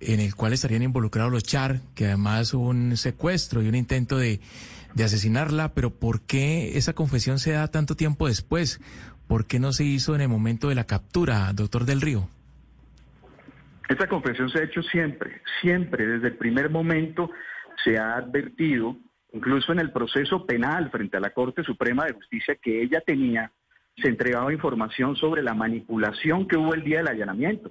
en 0.00 0.18
el 0.18 0.34
cual 0.34 0.54
estarían 0.54 0.82
involucrados 0.82 1.30
los 1.30 1.44
Char, 1.44 1.80
que 1.94 2.06
además 2.06 2.52
hubo 2.54 2.68
un 2.68 2.96
secuestro 2.96 3.62
y 3.62 3.68
un 3.68 3.74
intento 3.74 4.16
de, 4.16 4.40
de 4.94 5.04
asesinarla, 5.04 5.74
pero 5.74 5.90
¿por 5.90 6.20
qué 6.22 6.76
esa 6.76 6.94
confesión 6.94 7.38
se 7.38 7.52
da 7.52 7.68
tanto 7.68 7.96
tiempo 7.96 8.28
después? 8.28 8.80
¿Por 9.26 9.46
qué 9.46 9.60
no 9.60 9.72
se 9.72 9.84
hizo 9.84 10.14
en 10.14 10.20
el 10.20 10.28
momento 10.28 10.68
de 10.68 10.74
la 10.74 10.84
captura, 10.84 11.52
doctor 11.52 11.84
del 11.84 12.00
Río? 12.00 12.28
Esta 13.88 14.08
confesión 14.08 14.50
se 14.50 14.60
ha 14.60 14.64
hecho 14.64 14.82
siempre, 14.82 15.42
siempre, 15.60 16.06
desde 16.06 16.28
el 16.28 16.36
primer 16.36 16.70
momento 16.70 17.30
se 17.84 17.98
ha 17.98 18.14
advertido, 18.14 18.96
incluso 19.32 19.72
en 19.72 19.80
el 19.80 19.90
proceso 19.90 20.46
penal 20.46 20.90
frente 20.90 21.16
a 21.16 21.20
la 21.20 21.30
Corte 21.30 21.64
Suprema 21.64 22.04
de 22.04 22.12
Justicia, 22.12 22.56
que 22.60 22.82
ella 22.82 23.00
tenía, 23.00 23.52
se 23.96 24.08
entregaba 24.08 24.52
información 24.52 25.16
sobre 25.16 25.42
la 25.42 25.54
manipulación 25.54 26.46
que 26.46 26.56
hubo 26.56 26.74
el 26.74 26.84
día 26.84 26.98
del 26.98 27.08
allanamiento. 27.08 27.70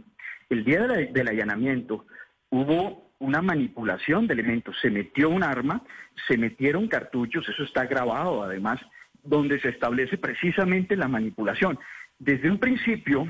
El 0.49 0.63
día 0.63 0.81
del 0.87 1.27
allanamiento 1.27 2.05
hubo 2.49 3.08
una 3.19 3.41
manipulación 3.41 4.27
de 4.27 4.33
elementos, 4.33 4.75
se 4.81 4.89
metió 4.89 5.29
un 5.29 5.43
arma, 5.43 5.83
se 6.27 6.37
metieron 6.37 6.87
cartuchos, 6.87 7.47
eso 7.47 7.63
está 7.63 7.85
grabado 7.85 8.43
además, 8.43 8.79
donde 9.23 9.59
se 9.59 9.69
establece 9.69 10.17
precisamente 10.17 10.95
la 10.95 11.07
manipulación. 11.07 11.77
Desde 12.17 12.49
un 12.49 12.59
principio 12.59 13.27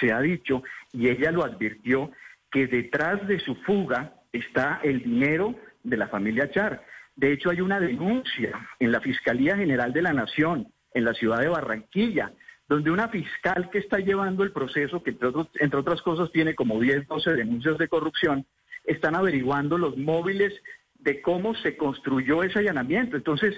se 0.00 0.12
ha 0.12 0.20
dicho, 0.20 0.62
y 0.92 1.08
ella 1.08 1.32
lo 1.32 1.44
advirtió, 1.44 2.12
que 2.50 2.66
detrás 2.66 3.26
de 3.26 3.40
su 3.40 3.56
fuga 3.56 4.14
está 4.32 4.80
el 4.82 5.02
dinero 5.02 5.54
de 5.82 5.96
la 5.96 6.08
familia 6.08 6.50
Char. 6.50 6.84
De 7.16 7.32
hecho, 7.32 7.50
hay 7.50 7.60
una 7.60 7.80
denuncia 7.80 8.52
en 8.78 8.92
la 8.92 9.00
Fiscalía 9.00 9.56
General 9.56 9.92
de 9.92 10.02
la 10.02 10.12
Nación, 10.12 10.72
en 10.94 11.04
la 11.04 11.14
ciudad 11.14 11.40
de 11.40 11.48
Barranquilla, 11.48 12.32
donde 12.68 12.90
una 12.90 13.08
fiscal 13.08 13.68
que 13.70 13.78
está 13.78 13.98
llevando 13.98 14.44
el 14.44 14.52
proceso, 14.52 15.02
que 15.02 15.16
entre, 15.60 15.78
otras 15.78 16.00
cosas 16.02 16.30
tiene 16.32 16.54
como 16.54 16.80
10, 16.80 17.06
12 17.06 17.32
denuncias 17.34 17.76
de 17.78 17.88
corrupción, 17.88 18.46
están 18.84 19.14
averiguando 19.14 19.78
los 19.78 19.96
móviles 19.96 20.52
de 20.98 21.20
cómo 21.20 21.54
se 21.54 21.76
construyó 21.76 22.42
ese 22.42 22.60
allanamiento. 22.60 23.16
Entonces, 23.16 23.54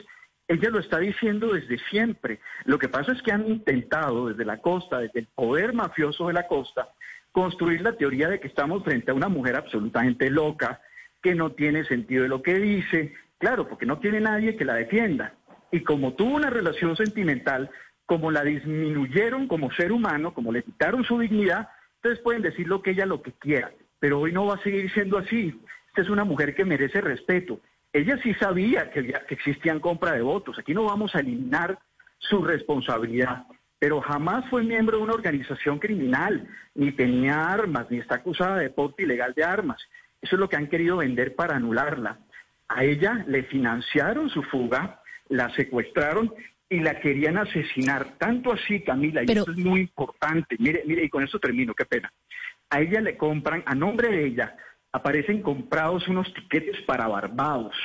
ella 0.49 0.71
lo 0.71 0.79
está 0.79 0.99
diciendo 0.99 1.53
desde 1.53 1.79
siempre. 1.91 2.41
Lo 2.65 2.79
que 2.79 2.89
pasa 2.89 3.13
es 3.13 3.23
que 3.23 3.33
han 3.33 3.47
intentado 3.49 4.29
desde 4.29 4.45
la 4.45 4.59
costa, 4.59 4.99
desde 4.99 5.21
el 5.21 5.27
poder 5.27 5.73
mafioso 5.73 6.27
de 6.29 6.35
la 6.35 6.47
costa, 6.47 6.89
construir 7.33 7.81
la 7.81 7.97
teoría 7.97 8.29
de 8.29 8.41
que 8.41 8.49
estamos 8.49 8.85
frente 8.85 9.11
a 9.11 9.15
una 9.15 9.29
mujer 9.29 9.57
absolutamente 9.57 10.31
loca, 10.31 10.81
que 11.23 11.35
no 11.35 11.53
tiene 11.53 11.85
sentido 11.85 12.23
de 12.23 12.29
lo 12.29 12.43
que 12.43 12.59
dice, 12.59 13.15
claro, 13.39 13.69
porque 13.69 13.87
no 13.87 13.99
tiene 13.99 14.21
nadie 14.21 14.57
que 14.57 14.65
la 14.65 14.75
defienda. 14.75 15.35
Y 15.73 15.81
como 15.81 16.13
tuvo 16.13 16.37
una 16.37 16.51
relación 16.51 16.97
sentimental, 16.97 17.71
como 18.07 18.31
la 18.31 18.45
disminuyeron 18.45 19.49
como 19.49 19.73
ser 19.73 19.93
humano, 19.93 20.35
como 20.35 20.53
le 20.53 20.63
quitaron 20.63 21.05
su 21.05 21.19
dignidad, 21.19 21.69
entonces 21.97 22.23
pueden 22.23 22.43
decir 22.43 22.69
lo 22.69 22.83
que 22.83 22.91
ella 22.91 23.07
lo 23.07 23.23
que 23.23 23.33
quiera. 23.33 23.73
Pero 24.05 24.21
hoy 24.21 24.33
no 24.33 24.45
va 24.45 24.57
a 24.57 24.63
seguir 24.63 24.93
siendo 24.93 25.17
así. 25.17 25.59
Esta 25.89 26.03
es 26.03 26.11
una 26.11 26.25
mujer 26.25 26.55
que 26.55 26.67
merece 26.67 27.01
respeto. 27.01 27.59
Ella 27.91 28.19
sí 28.23 28.35
sabía 28.35 28.91
que, 28.91 29.03
que 29.03 29.35
existían 29.35 29.81
compra 29.81 30.13
de 30.13 30.21
votos. 30.21 30.59
Aquí 30.59 30.75
no 30.75 30.85
vamos 30.85 31.15
a 31.15 31.21
eliminar 31.21 31.79
su 32.19 32.45
responsabilidad 32.45 33.47
pero 33.79 34.03
jamás 34.03 34.45
fue 34.51 34.63
miembro 34.63 34.99
de 34.99 35.05
una 35.05 35.15
organización 35.15 35.79
criminal, 35.79 36.47
ni 36.75 36.93
tenía 36.93 37.51
armas, 37.51 37.87
ni 37.91 37.99
está 37.99 38.17
acusada 38.17 38.59
de 38.59 38.71
porte 38.71 39.05
ilegal 39.05 39.33
de 39.35 39.45
armas. 39.45 39.81
Eso 40.21 40.37
es 40.37 40.41
lo 40.41 40.49
que 40.49 40.57
han 40.57 40.69
querido 40.69 40.99
vender 40.99 41.35
para 41.35 41.57
anularla. 41.57 42.19
A 42.69 42.85
ella 42.85 43.25
le 43.27 43.43
financiaron 43.45 44.29
su 44.31 44.43
fuga, 44.43 45.03
la 45.29 45.55
secuestraron 45.55 46.33
y 46.71 46.81
la 46.81 46.99
querían 46.99 47.37
asesinar. 47.37 48.17
Tanto 48.19 48.53
así, 48.53 48.81
Camila, 48.81 49.23
y 49.23 49.33
eso 49.33 49.51
es 49.51 49.59
muy 49.59 49.81
importante. 49.81 50.57
Mire, 50.59 50.83
mire, 50.87 51.05
y 51.05 51.09
con 51.09 51.23
eso 51.23 51.39
termino, 51.39 51.75
qué 51.75 51.85
pena. 51.85 52.13
A 52.75 52.81
ella 52.81 53.01
le 53.01 53.17
compran, 53.17 53.63
a 53.67 53.75
nombre 53.77 54.09
de 54.09 54.27
ella, 54.27 54.57
aparecen 54.91 55.43
comprados 55.43 56.09
unos 56.09 56.35
tiquetes 56.35 56.83
para 56.83 57.07
Barbados. 57.07 57.77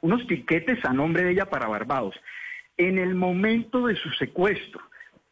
Unos 0.00 0.26
tiquetes 0.26 0.84
a 0.84 0.92
nombre 0.92 1.22
de 1.22 1.30
ella 1.30 1.48
para 1.48 1.68
Barbados. 1.68 2.16
En 2.76 2.98
el 2.98 3.14
momento 3.14 3.86
de 3.86 3.94
su 3.94 4.10
secuestro, 4.10 4.80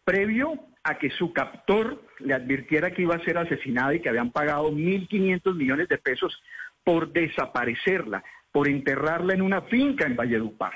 previo 0.05 0.55
a 0.85 0.99
que 0.99 1.11
su 1.11 1.33
captor 1.33 2.01
le 2.21 2.33
advirtiera 2.33 2.93
que 2.93 3.03
iba 3.03 3.17
a 3.17 3.25
ser 3.25 3.39
asesinada 3.39 3.93
y 3.93 3.99
que 3.99 4.09
habían 4.09 4.31
pagado 4.31 4.71
1.500 4.71 5.53
millones 5.57 5.89
de 5.89 5.99
pesos 5.99 6.41
por 6.85 7.13
desaparecerla, 7.13 8.23
por 8.53 8.69
enterrarla 8.69 9.35
en 9.35 9.43
una 9.43 9.63
finca 9.63 10.07
en 10.07 10.15
Valledupar. 10.15 10.75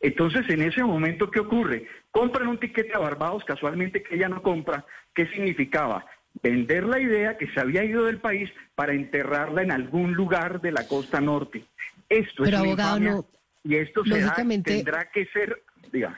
Entonces, 0.00 0.44
en 0.50 0.62
ese 0.62 0.82
momento, 0.82 1.30
¿qué 1.30 1.38
ocurre? 1.38 1.86
Compran 2.10 2.48
un 2.48 2.58
tiquete 2.58 2.94
a 2.94 2.98
Barbados, 2.98 3.44
casualmente 3.44 4.02
que 4.02 4.16
ella 4.16 4.28
no 4.28 4.42
compra. 4.42 4.84
¿Qué 5.14 5.26
significaba? 5.26 6.04
Vender 6.42 6.84
la 6.84 7.00
idea 7.00 7.36
que 7.36 7.48
se 7.48 7.60
había 7.60 7.84
ido 7.84 8.04
del 8.06 8.18
país 8.18 8.50
para 8.74 8.94
enterrarla 8.94 9.62
en 9.62 9.72
algún 9.72 10.14
lugar 10.14 10.60
de 10.60 10.72
la 10.72 10.86
costa 10.86 11.20
norte. 11.20 11.64
Esto 12.08 12.44
es 12.44 12.54
abogado, 12.54 13.28
y 13.62 13.76
esto 13.76 14.02
tendrá 14.02 15.10
que 15.10 15.26
ser, 15.26 15.62
dígame. 15.92 16.16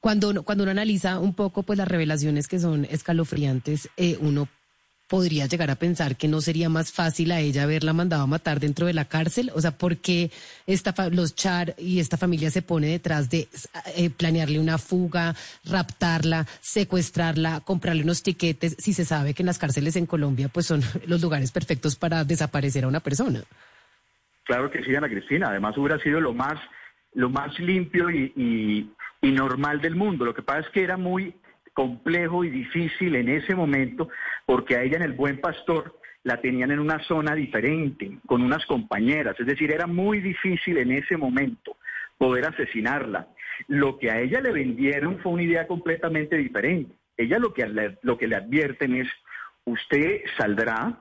Cuando 0.00 0.30
uno, 0.30 0.42
cuando 0.42 0.64
uno 0.64 0.70
analiza 0.70 1.18
un 1.18 1.34
poco 1.34 1.62
pues 1.62 1.78
las 1.78 1.88
revelaciones 1.88 2.46
que 2.46 2.58
son 2.58 2.84
escalofriantes, 2.84 3.88
eh, 3.96 4.18
uno 4.20 4.48
podría 5.08 5.46
llegar 5.46 5.70
a 5.70 5.76
pensar 5.76 6.16
que 6.16 6.28
no 6.28 6.40
sería 6.40 6.68
más 6.68 6.92
fácil 6.92 7.32
a 7.32 7.40
ella 7.40 7.64
haberla 7.64 7.92
mandado 7.92 8.22
a 8.22 8.26
matar 8.26 8.60
dentro 8.60 8.86
de 8.86 8.94
la 8.94 9.04
cárcel? 9.04 9.50
O 9.54 9.60
sea, 9.60 9.72
¿por 9.72 9.98
qué 9.98 10.30
esta 10.66 10.94
los 11.10 11.34
Char 11.34 11.74
y 11.78 12.00
esta 12.00 12.16
familia 12.16 12.50
se 12.50 12.62
pone 12.62 12.88
detrás 12.88 13.30
de 13.30 13.48
eh, 13.96 14.10
planearle 14.10 14.58
una 14.58 14.78
fuga, 14.78 15.34
raptarla, 15.64 16.46
secuestrarla, 16.60 17.60
comprarle 17.60 18.02
unos 18.02 18.22
tiquetes, 18.22 18.76
si 18.78 18.92
se 18.92 19.04
sabe 19.04 19.34
que 19.34 19.42
en 19.42 19.46
las 19.46 19.58
cárceles 19.58 19.96
en 19.96 20.06
Colombia 20.06 20.48
pues 20.48 20.66
son 20.66 20.82
los 21.06 21.20
lugares 21.20 21.52
perfectos 21.52 21.96
para 21.96 22.24
desaparecer 22.24 22.84
a 22.84 22.88
una 22.88 23.00
persona? 23.00 23.42
Claro 24.44 24.70
que 24.70 24.84
sí, 24.84 24.94
Ana 24.94 25.08
Cristina. 25.08 25.48
Además 25.48 25.76
hubiera 25.78 25.98
sido 26.00 26.20
lo 26.20 26.34
más, 26.34 26.58
lo 27.14 27.30
más 27.30 27.58
limpio 27.58 28.10
y 28.10 28.90
y 29.24 29.32
normal 29.32 29.80
del 29.80 29.96
mundo. 29.96 30.24
Lo 30.24 30.34
que 30.34 30.42
pasa 30.42 30.60
es 30.60 30.68
que 30.68 30.82
era 30.82 30.96
muy 30.96 31.34
complejo 31.74 32.44
y 32.44 32.50
difícil 32.50 33.16
en 33.16 33.28
ese 33.28 33.54
momento 33.54 34.08
porque 34.46 34.76
a 34.76 34.82
ella 34.82 34.96
en 34.96 35.02
el 35.02 35.12
Buen 35.12 35.40
Pastor 35.40 35.98
la 36.22 36.40
tenían 36.40 36.70
en 36.70 36.78
una 36.78 37.00
zona 37.00 37.34
diferente, 37.34 38.18
con 38.26 38.42
unas 38.42 38.64
compañeras. 38.64 39.38
Es 39.38 39.46
decir, 39.46 39.70
era 39.70 39.86
muy 39.86 40.20
difícil 40.20 40.78
en 40.78 40.92
ese 40.92 41.18
momento 41.18 41.76
poder 42.16 42.46
asesinarla. 42.46 43.28
Lo 43.68 43.98
que 43.98 44.10
a 44.10 44.20
ella 44.20 44.40
le 44.40 44.52
vendieron 44.52 45.18
fue 45.18 45.32
una 45.32 45.42
idea 45.42 45.66
completamente 45.66 46.36
diferente. 46.38 46.94
Ella 47.16 47.38
lo 47.38 47.52
que, 47.52 47.66
le, 47.66 47.98
lo 48.02 48.16
que 48.16 48.26
le 48.26 48.36
advierten 48.36 48.94
es, 48.94 49.08
usted 49.64 50.22
saldrá, 50.38 50.98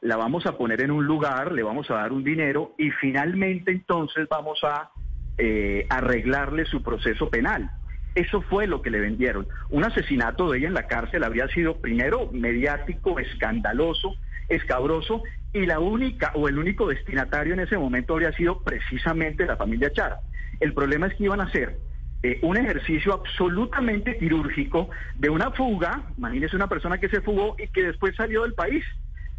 la 0.00 0.16
vamos 0.16 0.44
a 0.46 0.58
poner 0.58 0.82
en 0.82 0.90
un 0.90 1.06
lugar, 1.06 1.52
le 1.52 1.62
vamos 1.62 1.90
a 1.90 1.94
dar 1.94 2.12
un 2.12 2.24
dinero 2.24 2.74
y 2.76 2.90
finalmente 2.90 3.70
entonces 3.70 4.28
vamos 4.28 4.58
a 4.64 4.90
eh, 5.38 5.86
arreglarle 5.88 6.66
su 6.66 6.82
proceso 6.82 7.30
penal. 7.30 7.70
Eso 8.14 8.42
fue 8.42 8.66
lo 8.66 8.80
que 8.80 8.90
le 8.90 9.00
vendieron. 9.00 9.48
Un 9.70 9.84
asesinato 9.84 10.50
de 10.50 10.58
ella 10.58 10.68
en 10.68 10.74
la 10.74 10.86
cárcel 10.86 11.24
habría 11.24 11.48
sido 11.48 11.78
primero 11.78 12.30
mediático, 12.32 13.18
escandaloso, 13.18 14.14
escabroso, 14.48 15.22
y 15.52 15.66
la 15.66 15.80
única 15.80 16.32
o 16.34 16.48
el 16.48 16.58
único 16.58 16.88
destinatario 16.88 17.54
en 17.54 17.60
ese 17.60 17.78
momento 17.78 18.14
habría 18.14 18.32
sido 18.32 18.60
precisamente 18.62 19.46
la 19.46 19.56
familia 19.56 19.92
Chara. 19.92 20.20
El 20.60 20.74
problema 20.74 21.06
es 21.06 21.14
que 21.14 21.24
iban 21.24 21.40
a 21.40 21.44
hacer 21.44 21.78
eh, 22.22 22.38
un 22.42 22.56
ejercicio 22.56 23.12
absolutamente 23.14 24.16
quirúrgico 24.18 24.90
de 25.16 25.30
una 25.30 25.50
fuga, 25.50 26.04
imagínese 26.16 26.56
una 26.56 26.68
persona 26.68 26.98
que 26.98 27.08
se 27.08 27.20
fugó 27.20 27.56
y 27.58 27.68
que 27.68 27.84
después 27.84 28.16
salió 28.16 28.42
del 28.42 28.54
país 28.54 28.84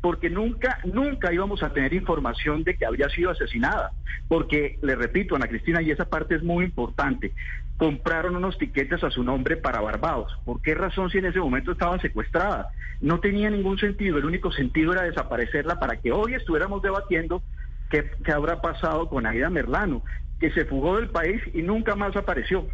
porque 0.01 0.29
nunca, 0.29 0.79
nunca 0.83 1.33
íbamos 1.33 1.63
a 1.63 1.73
tener 1.73 1.93
información 1.93 2.63
de 2.63 2.75
que 2.75 2.85
habría 2.85 3.09
sido 3.09 3.31
asesinada. 3.31 3.91
Porque, 4.27 4.77
le 4.81 4.95
repito, 4.95 5.35
Ana 5.35 5.47
Cristina, 5.47 5.81
y 5.81 5.91
esa 5.91 6.05
parte 6.05 6.35
es 6.35 6.43
muy 6.43 6.65
importante, 6.65 7.33
compraron 7.77 8.35
unos 8.35 8.57
tiquetes 8.57 9.03
a 9.03 9.11
su 9.11 9.23
nombre 9.23 9.57
para 9.57 9.81
Barbados. 9.81 10.31
¿Por 10.45 10.61
qué 10.61 10.75
razón 10.75 11.09
si 11.09 11.17
en 11.17 11.25
ese 11.25 11.39
momento 11.39 11.71
estaba 11.71 11.99
secuestrada? 11.99 12.69
No 13.01 13.19
tenía 13.19 13.49
ningún 13.49 13.77
sentido, 13.77 14.17
el 14.17 14.25
único 14.25 14.51
sentido 14.51 14.93
era 14.93 15.03
desaparecerla 15.03 15.79
para 15.79 15.97
que 15.97 16.11
hoy 16.11 16.35
estuviéramos 16.35 16.81
debatiendo 16.81 17.43
qué, 17.89 18.09
qué 18.23 18.31
habrá 18.31 18.61
pasado 18.61 19.09
con 19.09 19.25
Aida 19.25 19.49
Merlano, 19.49 20.03
que 20.39 20.51
se 20.51 20.65
fugó 20.65 20.97
del 20.97 21.09
país 21.09 21.41
y 21.53 21.61
nunca 21.61 21.95
más 21.95 22.15
apareció. 22.15 22.67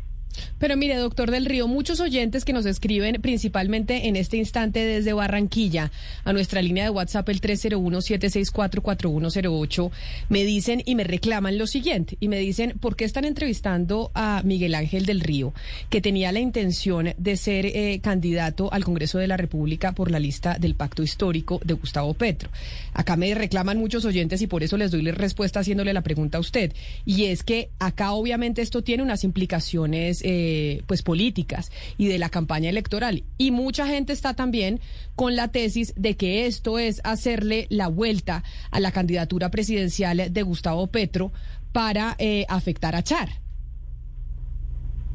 Pero 0.60 0.78
mire, 0.78 0.96
doctor 0.96 1.32
del 1.32 1.46
Río, 1.46 1.68
muchos 1.68 2.00
oyentes 2.00 2.46
que 2.46 2.54
nos 2.54 2.66
escriben 2.66 3.22
principalmente 3.22 4.08
en 4.08 4.16
este 4.16 4.38
instante 4.38 4.86
desde 4.86 5.14
Barranquilla 5.14 5.92
a 6.24 6.34
nuestra 6.34 6.62
línea 6.62 6.84
de 6.84 6.90
WhatsApp 6.90 7.28
el 7.30 7.42
301-764-4108 7.42 9.92
me 10.30 10.44
dicen 10.44 10.84
y 10.86 10.96
me 10.96 11.04
reclaman 11.04 11.58
lo 11.58 11.68
siguiente 11.68 12.18
y 12.20 12.28
me 12.28 12.40
dicen, 12.40 12.74
¿por 12.80 12.96
qué 12.96 13.06
están 13.06 13.26
entrevistando 13.26 14.12
a 14.14 14.42
Miguel 14.44 14.76
Ángel 14.76 15.06
del 15.06 15.22
Río, 15.22 15.54
que 15.90 16.02
tenía 16.02 16.32
la 16.32 16.40
intención 16.40 17.14
de 17.18 17.38
ser 17.38 17.66
eh, 17.66 18.00
candidato 18.02 18.72
al 18.72 18.84
Congreso 18.84 19.18
de 19.18 19.28
la 19.28 19.38
República 19.38 19.94
por 19.94 20.12
la 20.12 20.20
lista 20.20 20.58
del 20.60 20.76
Pacto 20.76 21.04
Histórico 21.04 21.60
de 21.64 21.74
Gustavo 21.74 22.14
Petro? 22.14 22.50
Acá 22.94 23.16
me 23.16 23.34
reclaman 23.34 23.78
muchos 23.78 24.06
oyentes 24.06 24.42
y 24.42 24.48
por 24.48 24.64
eso 24.64 24.78
les 24.78 24.92
doy 24.92 25.02
la 25.02 25.12
respuesta 25.12 25.60
haciéndole 25.60 25.94
la 25.94 26.02
pregunta 26.02 26.38
a 26.38 26.42
usted. 26.42 26.74
Y 27.06 27.26
es 27.26 27.44
que 27.44 27.70
acá 27.80 28.12
obviamente 28.12 28.62
esto 28.62 28.84
tiene 28.84 29.04
unas 29.04 29.24
implicaciones 29.24 30.21
eh, 30.24 30.84
pues 30.88 31.02
políticas 31.02 31.72
y 31.98 32.08
de 32.08 32.20
la 32.20 32.30
campaña 32.30 32.70
electoral. 32.70 33.24
Y 33.38 33.52
mucha 33.52 33.88
gente 33.88 34.14
está 34.14 34.34
también 34.34 34.80
con 35.16 35.36
la 35.36 35.50
tesis 35.50 35.94
de 35.96 36.16
que 36.18 36.46
esto 36.46 36.80
es 36.80 37.02
hacerle 37.04 37.68
la 37.70 37.88
vuelta 37.88 38.44
a 38.72 38.80
la 38.80 38.92
candidatura 38.92 39.52
presidencial 39.52 40.32
de 40.32 40.44
Gustavo 40.44 40.88
Petro 40.88 41.32
para 41.72 42.16
eh, 42.20 42.46
afectar 42.50 42.96
a 42.96 43.04
Char. 43.04 43.30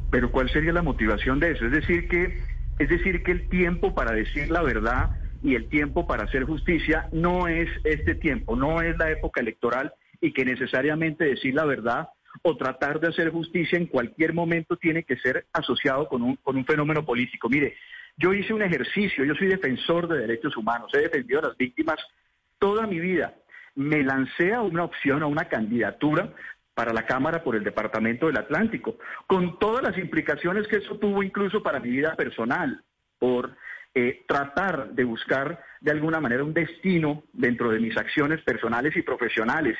Pero 0.09 0.31
¿cuál 0.31 0.49
sería 0.51 0.71
la 0.71 0.81
motivación 0.81 1.39
de 1.39 1.51
eso? 1.51 1.65
Es 1.65 1.71
decir 1.71 2.07
que 2.07 2.39
es 2.79 2.89
decir 2.89 3.23
que 3.23 3.31
el 3.31 3.49
tiempo 3.49 3.95
para 3.95 4.11
decir 4.11 4.51
la 4.51 4.61
verdad 4.61 5.09
y 5.43 5.55
el 5.55 5.67
tiempo 5.67 6.07
para 6.07 6.23
hacer 6.23 6.43
justicia 6.43 7.09
no 7.11 7.47
es 7.47 7.69
este 7.83 8.15
tiempo, 8.15 8.55
no 8.55 8.81
es 8.81 8.97
la 8.97 9.11
época 9.11 9.41
electoral 9.41 9.93
y 10.21 10.31
que 10.31 10.45
necesariamente 10.45 11.25
decir 11.25 11.55
la 11.55 11.65
verdad 11.65 12.09
o 12.41 12.55
tratar 12.55 12.99
de 12.99 13.07
hacer 13.09 13.31
justicia 13.31 13.77
en 13.77 13.87
cualquier 13.87 14.33
momento 14.33 14.77
tiene 14.77 15.03
que 15.03 15.17
ser 15.17 15.45
asociado 15.53 16.07
con 16.07 16.21
un, 16.21 16.35
con 16.37 16.57
un 16.57 16.65
fenómeno 16.65 17.05
político. 17.05 17.49
Mire, 17.49 17.75
yo 18.17 18.33
hice 18.33 18.53
un 18.53 18.63
ejercicio, 18.63 19.23
yo 19.23 19.35
soy 19.35 19.47
defensor 19.47 20.07
de 20.07 20.19
derechos 20.19 20.57
humanos, 20.57 20.91
he 20.93 20.99
defendido 20.99 21.39
a 21.39 21.49
las 21.49 21.57
víctimas 21.57 21.97
toda 22.59 22.87
mi 22.87 22.99
vida. 22.99 23.35
Me 23.75 24.01
lancé 24.03 24.53
a 24.53 24.61
una 24.61 24.83
opción, 24.83 25.21
a 25.21 25.27
una 25.27 25.45
candidatura 25.45 26.33
para 26.73 26.93
la 26.93 27.05
Cámara 27.05 27.43
por 27.43 27.55
el 27.55 27.63
Departamento 27.63 28.27
del 28.27 28.37
Atlántico, 28.37 28.97
con 29.25 29.59
todas 29.59 29.83
las 29.83 29.97
implicaciones 29.97 30.67
que 30.67 30.77
eso 30.77 30.97
tuvo 30.97 31.23
incluso 31.23 31.61
para 31.61 31.79
mi 31.79 31.89
vida 31.89 32.15
personal, 32.15 32.83
por 33.19 33.55
eh, 33.93 34.25
tratar 34.27 34.89
de 34.91 35.03
buscar 35.03 35.63
de 35.81 35.91
alguna 35.91 36.19
manera 36.19 36.43
un 36.43 36.53
destino 36.53 37.23
dentro 37.33 37.71
de 37.71 37.79
mis 37.79 37.97
acciones 37.97 38.41
personales 38.41 38.95
y 38.95 39.01
profesionales. 39.01 39.75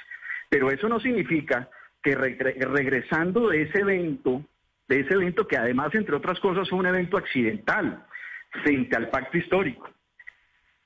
Pero 0.50 0.72
eso 0.72 0.90
no 0.90 1.00
significa 1.00 1.70
que 2.02 2.16
regresando 2.16 3.50
de 3.50 3.64
ese 3.64 3.80
evento, 3.80 4.44
de 4.88 5.02
ese 5.02 5.14
evento 5.16 5.48
que 5.48 5.58
además, 5.58 5.94
entre 5.94 6.16
otras 6.16 6.40
cosas, 6.40 6.70
fue 6.70 6.80
un 6.80 6.86
evento 6.86 7.18
accidental 7.18 8.06
frente 8.64 8.96
al 8.96 9.10
pacto 9.10 9.38
histórico. 9.38 9.90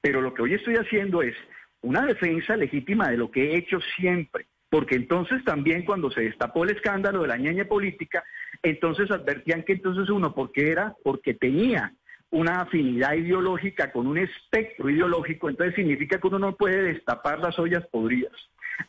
Pero 0.01 0.21
lo 0.21 0.33
que 0.33 0.41
hoy 0.41 0.53
estoy 0.55 0.75
haciendo 0.75 1.21
es 1.21 1.35
una 1.81 2.05
defensa 2.05 2.55
legítima 2.55 3.09
de 3.09 3.17
lo 3.17 3.29
que 3.29 3.51
he 3.51 3.57
hecho 3.57 3.79
siempre, 3.97 4.47
porque 4.69 4.95
entonces 4.95 5.43
también 5.43 5.83
cuando 5.83 6.09
se 6.11 6.21
destapó 6.21 6.63
el 6.63 6.71
escándalo 6.71 7.21
de 7.21 7.27
la 7.27 7.37
ñeña 7.37 7.65
política, 7.65 8.23
entonces 8.63 9.11
advertían 9.11 9.63
que 9.63 9.73
entonces 9.73 10.09
uno, 10.09 10.33
porque 10.33 10.71
era, 10.71 10.95
porque 11.03 11.33
tenía 11.33 11.93
una 12.29 12.61
afinidad 12.61 13.13
ideológica 13.13 13.91
con 13.91 14.07
un 14.07 14.17
espectro 14.17 14.89
ideológico, 14.89 15.49
entonces 15.49 15.75
significa 15.75 16.19
que 16.19 16.27
uno 16.27 16.39
no 16.39 16.55
puede 16.55 16.81
destapar 16.93 17.39
las 17.39 17.59
ollas 17.59 17.85
podridas. 17.87 18.31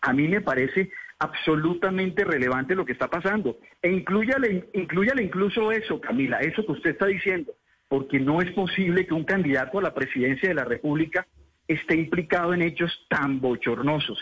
A 0.01 0.13
mí 0.13 0.29
me 0.29 0.41
parece 0.41 0.93
absolutamente 1.23 2.25
relevante 2.25 2.75
lo 2.75 2.85
que 2.85 2.93
está 2.93 3.09
pasando. 3.09 3.59
E 3.81 3.91
incluyale, 3.91 4.69
incluyale 4.75 5.23
incluso 5.23 5.71
eso, 5.71 6.01
Camila, 6.01 6.41
eso 6.41 6.67
que 6.67 6.73
usted 6.73 6.91
está 6.91 7.07
diciendo, 7.07 7.53
porque 7.89 8.19
no 8.19 8.43
es 8.43 8.51
posible 8.51 9.07
que 9.07 9.15
un 9.15 9.25
candidato 9.25 9.79
a 9.79 9.83
la 9.83 9.95
presidencia 9.95 10.49
de 10.49 10.57
la 10.57 10.65
República 10.65 11.27
esté 11.69 11.95
implicado 11.95 12.55
en 12.55 12.63
hechos 12.63 13.07
tan 13.09 13.41
bochornosos, 13.41 14.19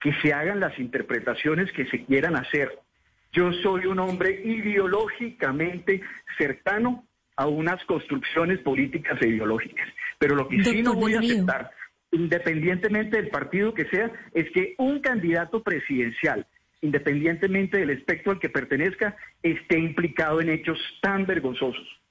que 0.00 0.12
se 0.22 0.32
hagan 0.32 0.60
las 0.60 0.78
interpretaciones 0.78 1.72
que 1.72 1.86
se 1.86 2.04
quieran 2.04 2.36
hacer. 2.36 2.78
Yo 3.32 3.52
soy 3.54 3.86
un 3.86 3.98
hombre 3.98 4.40
ideológicamente 4.44 6.02
cercano 6.38 7.04
a 7.36 7.48
unas 7.48 7.84
construcciones 7.84 8.60
políticas 8.60 9.20
e 9.20 9.26
ideológicas. 9.26 9.88
Pero 10.20 10.36
lo 10.36 10.46
que 10.46 10.62
sí 10.62 10.82
no 10.82 10.94
voy 10.94 11.14
a 11.14 11.18
aceptar, 11.18 11.72
independientemente 12.14 13.16
del 13.16 13.28
partido 13.28 13.74
que 13.74 13.86
sea, 13.86 14.10
es 14.32 14.50
que 14.52 14.74
un 14.78 15.00
candidato 15.00 15.62
presidencial, 15.62 16.46
independientemente 16.80 17.78
del 17.78 17.90
espectro 17.90 18.32
al 18.32 18.38
que 18.38 18.48
pertenezca, 18.48 19.16
esté 19.42 19.78
implicado 19.78 20.40
en 20.40 20.50
hechos 20.50 20.78
tan 21.02 21.26
vergonzosos. 21.26 22.03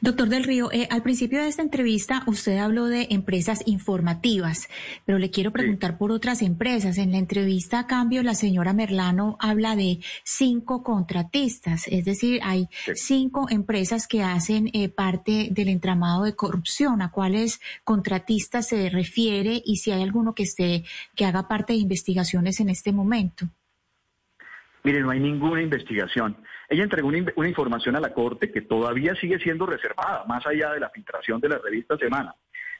Doctor 0.00 0.28
del 0.28 0.44
Río, 0.44 0.70
eh, 0.72 0.88
al 0.90 1.02
principio 1.02 1.40
de 1.40 1.48
esta 1.48 1.62
entrevista 1.62 2.22
usted 2.26 2.58
habló 2.58 2.86
de 2.86 3.08
empresas 3.10 3.62
informativas, 3.66 4.68
pero 5.04 5.18
le 5.18 5.30
quiero 5.30 5.50
preguntar 5.50 5.98
por 5.98 6.12
otras 6.12 6.42
empresas. 6.42 6.98
En 6.98 7.12
la 7.12 7.18
entrevista 7.18 7.80
a 7.80 7.86
cambio, 7.86 8.22
la 8.22 8.34
señora 8.34 8.72
Merlano 8.72 9.36
habla 9.40 9.76
de 9.76 10.00
cinco 10.24 10.82
contratistas, 10.82 11.86
es 11.88 12.04
decir, 12.04 12.40
hay 12.42 12.68
cinco 12.94 13.46
empresas 13.50 14.06
que 14.06 14.22
hacen 14.22 14.70
eh, 14.72 14.88
parte 14.88 15.48
del 15.50 15.68
entramado 15.68 16.24
de 16.24 16.34
corrupción. 16.34 17.02
¿A 17.02 17.10
cuáles 17.10 17.60
contratistas 17.84 18.68
se 18.68 18.88
refiere 18.90 19.62
y 19.64 19.76
si 19.76 19.90
hay 19.92 20.02
alguno 20.02 20.34
que 20.34 20.44
esté 20.44 20.84
que 21.14 21.24
haga 21.24 21.48
parte 21.48 21.72
de 21.72 21.78
investigaciones 21.78 22.60
en 22.60 22.68
este 22.68 22.92
momento? 22.92 23.48
Mire, 24.82 25.00
no 25.00 25.10
hay 25.10 25.20
ninguna 25.20 25.62
investigación. 25.62 26.36
Ella 26.70 26.84
entregó 26.84 27.08
una, 27.08 27.48
información 27.48 27.96
a 27.96 28.00
la 28.00 28.14
Corte 28.14 28.52
que 28.52 28.60
todavía 28.60 29.16
sigue 29.16 29.40
siendo 29.40 29.66
reservada, 29.66 30.24
más 30.28 30.46
allá 30.46 30.72
de 30.72 30.78
la 30.78 30.88
filtración 30.88 31.40
de 31.40 31.48
la 31.48 31.58
revista 31.58 31.98
Semana. 31.98 32.32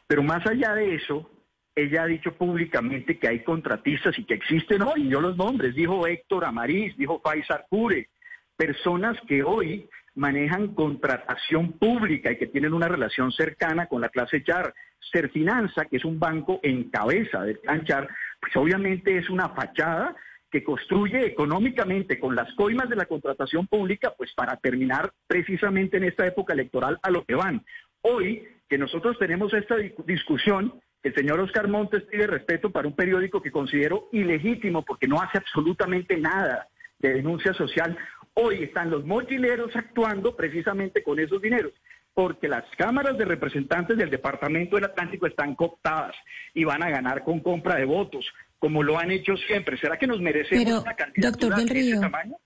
Pero 0.06 0.22
más 0.22 0.46
allá 0.46 0.74
de 0.74 0.94
eso, 0.94 1.28
ella 1.74 2.04
ha 2.04 2.06
dicho 2.06 2.32
públicamente 2.32 3.18
que 3.18 3.26
hay 3.26 3.42
contratistas 3.42 4.16
y 4.16 4.24
que 4.24 4.34
existen 4.34 4.82
hoy, 4.82 5.08
yo 5.08 5.20
los 5.20 5.36
nombres, 5.36 5.74
dijo 5.74 6.06
Héctor 6.06 6.44
Amariz, 6.44 6.96
dijo 6.96 7.20
Faisal 7.20 7.64
Cure, 7.68 8.08
personas 8.56 9.18
que 9.26 9.42
hoy 9.42 9.88
manejan 10.14 10.74
contratación 10.74 11.72
pública 11.72 12.30
y 12.30 12.38
que 12.38 12.46
tienen 12.46 12.74
una 12.74 12.86
relación 12.86 13.32
cercana 13.32 13.86
con 13.86 14.00
la 14.00 14.08
clase 14.08 14.44
Char. 14.44 14.72
Serfinanza, 15.12 15.86
que 15.86 15.96
es 15.96 16.04
un 16.04 16.20
banco 16.20 16.60
en 16.62 16.90
cabeza 16.90 17.42
del 17.42 17.58
Char, 17.84 18.08
pues 18.40 18.54
obviamente 18.54 19.16
es 19.16 19.28
una 19.30 19.48
fachada 19.48 20.14
que 20.50 20.64
construye 20.64 21.24
económicamente 21.24 22.18
con 22.18 22.34
las 22.34 22.52
coimas 22.54 22.88
de 22.88 22.96
la 22.96 23.06
contratación 23.06 23.66
pública, 23.66 24.12
pues 24.16 24.32
para 24.34 24.56
terminar 24.56 25.12
precisamente 25.26 25.96
en 25.96 26.04
esta 26.04 26.26
época 26.26 26.52
electoral 26.52 26.98
a 27.02 27.10
lo 27.10 27.24
que 27.24 27.34
van. 27.34 27.64
Hoy 28.02 28.46
que 28.68 28.78
nosotros 28.78 29.18
tenemos 29.18 29.52
esta 29.52 29.76
discusión, 30.06 30.74
el 31.02 31.14
señor 31.14 31.40
Oscar 31.40 31.68
Montes 31.68 32.02
pide 32.04 32.26
respeto 32.26 32.70
para 32.70 32.88
un 32.88 32.94
periódico 32.94 33.42
que 33.42 33.50
considero 33.50 34.08
ilegítimo 34.12 34.84
porque 34.84 35.08
no 35.08 35.20
hace 35.20 35.38
absolutamente 35.38 36.16
nada 36.16 36.68
de 36.98 37.14
denuncia 37.14 37.52
social. 37.54 37.96
Hoy 38.34 38.62
están 38.62 38.90
los 38.90 39.04
mochileros 39.04 39.74
actuando 39.74 40.36
precisamente 40.36 41.02
con 41.02 41.18
esos 41.18 41.42
dineros 41.42 41.72
porque 42.14 42.48
las 42.48 42.64
cámaras 42.76 43.16
de 43.16 43.24
representantes 43.24 43.96
del 43.96 44.10
Departamento 44.10 44.76
del 44.76 44.86
Atlántico 44.86 45.26
están 45.26 45.54
cooptadas 45.54 46.14
y 46.54 46.64
van 46.64 46.82
a 46.82 46.90
ganar 46.90 47.24
con 47.24 47.40
compra 47.40 47.76
de 47.76 47.84
votos 47.84 48.26
como 48.60 48.84
lo 48.84 48.98
han 48.98 49.10
hecho 49.10 49.36
siempre. 49.48 49.76
¿Será 49.78 49.98
que 49.98 50.06
nos 50.06 50.20
merecemos 50.20 50.82
una 50.82 50.94
candidatura 50.94 51.56
doctor 51.56 51.72
de 51.72 51.80
ese 51.80 51.98
tamaño? 51.98 52.36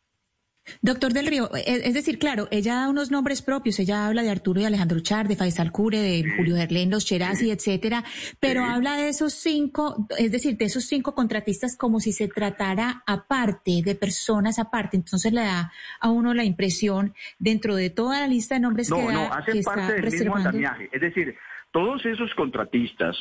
Doctor 0.80 1.12
del 1.12 1.26
Río, 1.26 1.50
es 1.66 1.92
decir, 1.92 2.18
claro, 2.18 2.48
ella 2.50 2.76
da 2.76 2.88
unos 2.88 3.10
nombres 3.10 3.42
propios, 3.42 3.78
ella 3.80 4.06
habla 4.06 4.22
de 4.22 4.30
Arturo 4.30 4.62
y 4.62 4.64
Alejandro 4.64 4.98
Char, 5.00 5.28
de 5.28 5.36
Faisal 5.36 5.70
Cure, 5.70 5.98
de 5.98 6.24
Julio 6.38 6.56
Gerlén, 6.56 6.90
los 6.90 7.04
Cherasi, 7.04 7.50
etcétera, 7.50 8.02
pero 8.40 8.64
habla 8.64 8.96
de 8.96 9.10
esos 9.10 9.34
cinco, 9.34 10.06
es 10.16 10.32
decir, 10.32 10.56
de 10.56 10.64
esos 10.64 10.84
cinco 10.84 11.14
contratistas 11.14 11.76
como 11.76 12.00
si 12.00 12.12
se 12.12 12.28
tratara 12.28 13.02
aparte, 13.06 13.82
de 13.84 13.94
personas 13.94 14.58
aparte. 14.58 14.96
Entonces 14.96 15.34
le 15.34 15.42
da 15.42 15.70
a 16.00 16.08
uno 16.08 16.32
la 16.32 16.44
impresión, 16.44 17.12
dentro 17.38 17.76
de 17.76 17.90
toda 17.90 18.20
la 18.20 18.26
lista 18.26 18.54
de 18.54 18.62
nombres 18.62 18.90
que, 18.90 19.02
no, 19.02 19.32
hacen 19.34 19.62
parte 19.62 19.92
del 19.92 20.10
mismo 20.10 20.36
andamiaje. 20.36 20.88
Es 20.92 21.02
decir, 21.02 21.36
todos 21.72 22.06
esos 22.06 22.32
contratistas, 22.36 23.14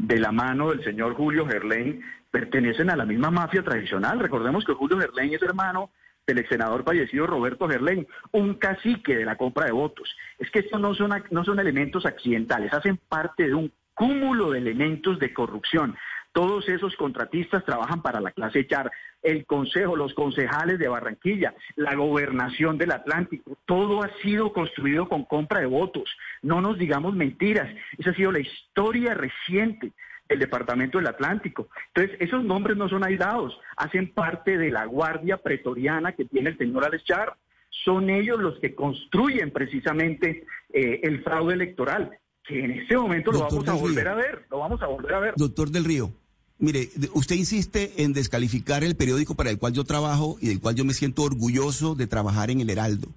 de 0.00 0.18
la 0.18 0.32
mano 0.32 0.70
del 0.70 0.82
señor 0.82 1.14
Julio 1.14 1.46
Gerlain, 1.46 2.02
pertenecen 2.30 2.90
a 2.90 2.96
la 2.96 3.04
misma 3.04 3.30
mafia 3.30 3.62
tradicional. 3.62 4.18
Recordemos 4.18 4.64
que 4.64 4.74
Julio 4.74 4.98
Gerlain 4.98 5.32
es 5.34 5.42
hermano 5.42 5.90
del 6.26 6.38
ex 6.38 6.48
senador 6.48 6.84
fallecido 6.84 7.26
Roberto 7.26 7.68
Gerlain, 7.68 8.06
un 8.32 8.54
cacique 8.54 9.16
de 9.16 9.24
la 9.24 9.36
compra 9.36 9.66
de 9.66 9.72
votos. 9.72 10.08
Es 10.38 10.50
que 10.50 10.60
estos 10.60 10.80
no 10.80 10.94
son, 10.94 11.12
no 11.30 11.44
son 11.44 11.58
elementos 11.58 12.06
accidentales, 12.06 12.72
hacen 12.72 12.96
parte 12.96 13.48
de 13.48 13.54
un 13.54 13.72
cúmulo 13.94 14.50
de 14.50 14.58
elementos 14.58 15.18
de 15.18 15.34
corrupción. 15.34 15.96
Todos 16.32 16.68
esos 16.68 16.94
contratistas 16.94 17.64
trabajan 17.64 18.02
para 18.02 18.20
la 18.20 18.30
clase 18.30 18.66
Char, 18.66 18.90
el 19.22 19.44
Consejo, 19.46 19.96
los 19.96 20.14
concejales 20.14 20.78
de 20.78 20.88
Barranquilla, 20.88 21.54
la 21.74 21.94
gobernación 21.96 22.78
del 22.78 22.92
Atlántico, 22.92 23.58
todo 23.66 24.02
ha 24.02 24.10
sido 24.22 24.52
construido 24.52 25.08
con 25.08 25.24
compra 25.24 25.60
de 25.60 25.66
votos. 25.66 26.08
No 26.42 26.60
nos 26.60 26.78
digamos 26.78 27.14
mentiras, 27.14 27.68
esa 27.98 28.10
ha 28.10 28.14
sido 28.14 28.32
la 28.32 28.38
historia 28.38 29.14
reciente 29.14 29.92
el 30.30 30.38
Departamento 30.38 30.98
del 30.98 31.08
Atlántico. 31.08 31.68
Entonces, 31.88 32.16
esos 32.20 32.42
nombres 32.44 32.76
no 32.76 32.88
son 32.88 33.04
aislados, 33.04 33.58
hacen 33.76 34.12
parte 34.12 34.56
de 34.56 34.70
la 34.70 34.86
guardia 34.86 35.36
pretoriana 35.36 36.12
que 36.12 36.24
tiene 36.24 36.50
el 36.50 36.58
señor 36.58 36.84
Alechar. 36.84 37.36
Son 37.84 38.08
ellos 38.08 38.38
los 38.38 38.58
que 38.60 38.74
construyen 38.74 39.50
precisamente 39.50 40.46
eh, 40.72 41.00
el 41.02 41.22
fraude 41.22 41.54
electoral, 41.54 42.18
que 42.46 42.64
en 42.64 42.70
este 42.70 42.96
momento 42.96 43.32
lo 43.32 43.40
vamos 43.40 43.68
a 43.68 43.74
volver 43.74 44.08
a 44.08 44.14
ver, 44.14 44.46
lo 44.50 44.58
vamos 44.58 44.80
a 44.82 44.86
volver 44.86 45.14
a 45.14 45.20
ver. 45.20 45.34
Doctor 45.36 45.70
del 45.70 45.84
Río, 45.84 46.12
mire, 46.58 46.90
usted 47.12 47.34
insiste 47.34 48.02
en 48.02 48.12
descalificar 48.12 48.84
el 48.84 48.94
periódico 48.94 49.34
para 49.34 49.50
el 49.50 49.58
cual 49.58 49.72
yo 49.72 49.84
trabajo 49.84 50.36
y 50.40 50.48
del 50.48 50.60
cual 50.60 50.76
yo 50.76 50.84
me 50.84 50.94
siento 50.94 51.22
orgulloso 51.22 51.94
de 51.96 52.06
trabajar 52.06 52.50
en 52.50 52.60
el 52.60 52.70
Heraldo. 52.70 53.08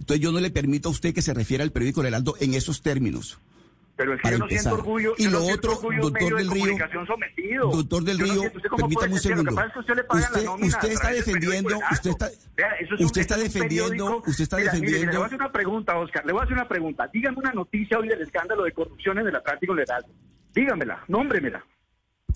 Entonces 0.00 0.20
yo 0.20 0.32
no 0.32 0.40
le 0.40 0.50
permito 0.50 0.88
a 0.88 0.92
usted 0.92 1.14
que 1.14 1.22
se 1.22 1.34
refiera 1.34 1.62
al 1.62 1.72
periódico 1.72 2.00
El 2.00 2.08
Heraldo 2.08 2.34
en 2.40 2.54
esos 2.54 2.82
términos. 2.82 3.38
Pero 3.98 4.14
es 4.14 4.22
que 4.22 4.30
yo 4.30 4.38
no 4.38 4.48
siento 4.48 4.74
orgullo. 4.74 5.14
Y 5.18 5.28
lo 5.28 5.44
otro, 5.44 5.72
doctor 6.00 6.36
del 6.36 6.50
Río, 6.50 6.76
doctor 7.72 8.04
del 8.04 8.18
Río, 8.20 8.42
permítame 8.76 9.14
un 9.14 9.18
segundo. 9.18 9.52
Usted, 10.62 10.92
está 10.92 11.10
defendiendo, 11.10 11.78
usted 11.90 12.10
está, 12.10 12.30
usted 13.00 13.20
está 13.20 13.36
defendiendo, 13.36 14.22
usted 14.24 14.44
está 14.44 14.56
defendiendo. 14.58 15.10
le 15.10 15.16
voy 15.18 15.24
a 15.24 15.26
hacer 15.26 15.40
una 15.40 15.52
pregunta, 15.52 15.98
Oscar, 15.98 16.24
le 16.24 16.32
voy 16.32 16.40
a 16.40 16.44
hacer 16.44 16.54
una 16.54 16.68
pregunta. 16.68 17.10
Dígame 17.12 17.38
una 17.38 17.52
noticia 17.52 17.98
hoy 17.98 18.06
del 18.08 18.22
escándalo 18.22 18.62
de 18.62 18.70
corrupción 18.70 19.18
en 19.18 19.26
el 19.26 19.34
Atlántico 19.34 19.74
Legal. 19.74 20.06
Dígamela, 20.54 21.04
nómbremela. 21.08 21.64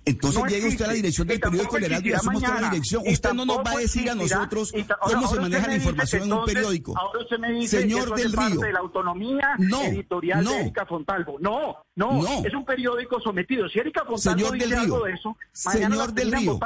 Entonces 0.05 0.43
llegue 0.49 0.69
usted 0.69 0.85
a 0.85 0.89
la 0.89 0.95
dirección 0.95 1.29
del 1.29 1.41
periódico 1.41 1.77
El 1.77 1.85
Heraldo 1.85 2.09
y 2.09 2.13
asumamos 2.13 2.43
toda 2.43 2.61
la 2.61 2.71
dirección. 2.71 3.03
Usted 3.07 3.33
no 3.33 3.45
nos 3.45 3.59
va 3.59 3.71
a 3.73 3.77
decir 3.77 4.11
a 4.11 4.15
nosotros 4.15 4.73
cómo 5.01 5.29
se 5.29 5.41
maneja 5.41 5.67
la 5.69 5.77
información 5.77 6.23
en 6.25 6.33
un 6.33 6.45
periódico. 6.45 6.99
Ahora 6.99 7.21
usted 7.21 7.39
me 7.39 7.53
dice 7.53 7.81
Señor 7.81 8.15
del 8.15 8.33
Río. 8.33 8.61
de 8.61 8.73
la 8.73 8.81
autonomía 8.81 9.57
editorial 9.85 10.45
de 10.45 10.61
Erika 10.61 10.87
Fontalvo. 10.87 11.39
No, 11.41 11.77
no, 11.95 12.45
es 12.45 12.55
un 12.55 12.65
periódico 12.65 13.21
sometido. 13.21 13.69
Si 13.69 13.79
Erika 13.79 14.05
Fontalvo 14.05 14.19
Señor 14.19 14.53
dice 14.53 14.77
algo 14.77 15.05
de 15.05 15.13
eso, 15.13 15.37
Señor 15.53 16.13
del 16.13 16.33
Río. 16.33 16.59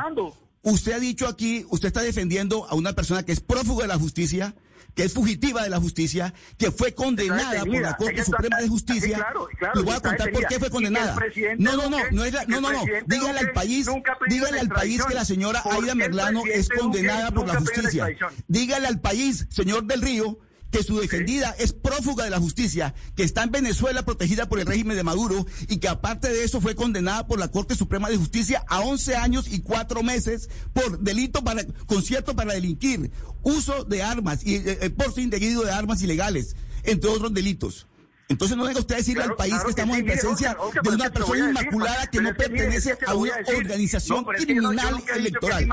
Usted 0.62 0.92
ha 0.92 0.98
dicho 0.98 1.28
aquí, 1.28 1.64
usted 1.70 1.88
está 1.88 2.02
defendiendo 2.02 2.66
a 2.68 2.74
una 2.74 2.92
persona 2.92 3.22
que 3.22 3.30
es 3.30 3.40
prófugo 3.40 3.82
de 3.82 3.88
la 3.88 3.98
justicia, 3.98 4.54
que 4.96 5.04
es 5.04 5.12
fugitiva 5.12 5.62
de 5.62 5.68
la 5.68 5.78
justicia, 5.78 6.32
que 6.56 6.70
fue 6.72 6.94
condenada 6.94 7.64
por 7.64 7.80
la 7.80 7.96
Corte 7.96 8.24
Suprema 8.24 8.56
de 8.60 8.68
Justicia. 8.68 9.26
Le 9.74 9.82
voy 9.82 9.94
a 9.94 10.00
contar 10.00 10.32
por 10.32 10.46
qué 10.46 10.58
fue 10.58 10.70
condenada. 10.70 11.16
No, 11.58 11.76
no, 11.76 11.90
no, 11.90 11.98
no, 12.10 12.24
es 12.24 12.34
no, 12.48 12.60
no, 12.62 12.72
no. 12.72 12.82
Dígale 13.06 13.38
al 13.38 13.52
país, 13.52 13.88
dígale 14.28 14.58
al 14.58 14.68
país 14.68 15.04
que 15.04 15.14
la 15.14 15.26
señora 15.26 15.62
Aida 15.70 15.94
Merlano 15.94 16.42
es 16.50 16.70
condenada 16.70 17.30
por 17.30 17.46
la 17.46 17.56
justicia. 17.56 18.08
Dígale 18.48 18.86
al 18.88 19.00
país, 19.00 19.46
señor 19.50 19.84
del 19.84 20.00
Río, 20.00 20.38
que 20.76 20.82
su 20.82 21.00
defendida 21.00 21.54
es 21.58 21.72
prófuga 21.72 22.24
de 22.24 22.30
la 22.30 22.38
justicia, 22.38 22.94
que 23.16 23.22
está 23.22 23.42
en 23.42 23.50
Venezuela 23.50 24.04
protegida 24.04 24.46
por 24.46 24.60
el 24.60 24.66
régimen 24.66 24.96
de 24.96 25.02
Maduro 25.02 25.46
y 25.68 25.78
que 25.78 25.88
aparte 25.88 26.28
de 26.28 26.44
eso 26.44 26.60
fue 26.60 26.74
condenada 26.74 27.26
por 27.26 27.38
la 27.38 27.48
Corte 27.48 27.74
Suprema 27.74 28.10
de 28.10 28.18
Justicia 28.18 28.62
a 28.68 28.80
11 28.80 29.16
años 29.16 29.48
y 29.50 29.60
4 29.60 30.02
meses 30.02 30.50
por 30.74 30.98
delito 30.98 31.42
para 31.42 31.64
concierto 31.86 32.36
para 32.36 32.52
delinquir, 32.52 33.10
uso 33.42 33.84
de 33.84 34.02
armas 34.02 34.44
y 34.44 34.56
eh, 34.56 34.78
eh 34.82 34.90
porte 34.90 35.22
indebido 35.22 35.62
de 35.62 35.72
armas 35.72 36.02
ilegales, 36.02 36.56
entre 36.82 37.08
otros 37.08 37.32
delitos. 37.32 37.86
Entonces 38.28 38.56
no 38.56 38.64
venga 38.64 38.80
usted 38.80 38.96
a 38.96 38.98
decirle 38.98 39.22
al 39.22 39.34
país 39.34 39.54
que 39.64 39.70
estamos 39.70 39.96
en 39.96 40.04
presencia 40.04 40.58
de 40.82 40.90
una 40.90 41.10
persona 41.10 41.48
inmaculada 41.48 42.06
que 42.08 42.20
no 42.20 42.34
pertenece 42.34 42.98
a 43.06 43.14
una 43.14 43.32
organización 43.46 44.24
criminal 44.24 45.02
electoral. 45.14 45.68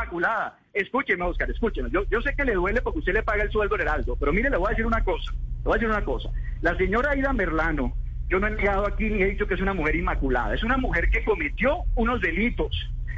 Escúcheme, 0.74 1.24
Oscar, 1.24 1.50
escúcheme. 1.50 1.90
Yo, 1.92 2.04
yo 2.10 2.22
sé 2.22 2.34
que 2.36 2.46
le 2.46 2.54
duele 2.54 2.82
porque 2.82 3.00
usted 3.00 3.14
le 3.14 3.24
paga 3.24 3.44
el 3.44 3.52
sueldo 3.52 3.76
al 3.76 3.82
Heraldo, 3.82 4.16
pero 4.20 4.34
mire, 4.34 4.50
le 4.50 4.58
voy 4.58 4.68
a 4.68 4.70
decir 4.72 4.86
una 4.86 5.04
cosa. 5.04 5.32
Le 5.32 5.64
voy 5.64 5.74
a 5.74 5.76
decir 5.76 5.90
una 5.90 6.04
cosa. 6.04 6.30
La 6.62 6.76
señora 6.78 7.12
Aida 7.12 7.32
Merlano 7.32 7.94
yo 8.34 8.40
no 8.40 8.48
he 8.48 8.52
negado 8.52 8.88
aquí 8.88 9.12
ni 9.12 9.22
he 9.22 9.30
dicho 9.30 9.46
que 9.46 9.54
es 9.54 9.62
una 9.62 9.76
mujer 9.76 9.96
inmaculada. 9.96 10.56
Es 10.56 10.64
una 10.64 10.78
mujer 10.78 11.10
que 11.12 11.24
cometió 11.24 11.84
unos 11.96 12.20
delitos 12.20 12.76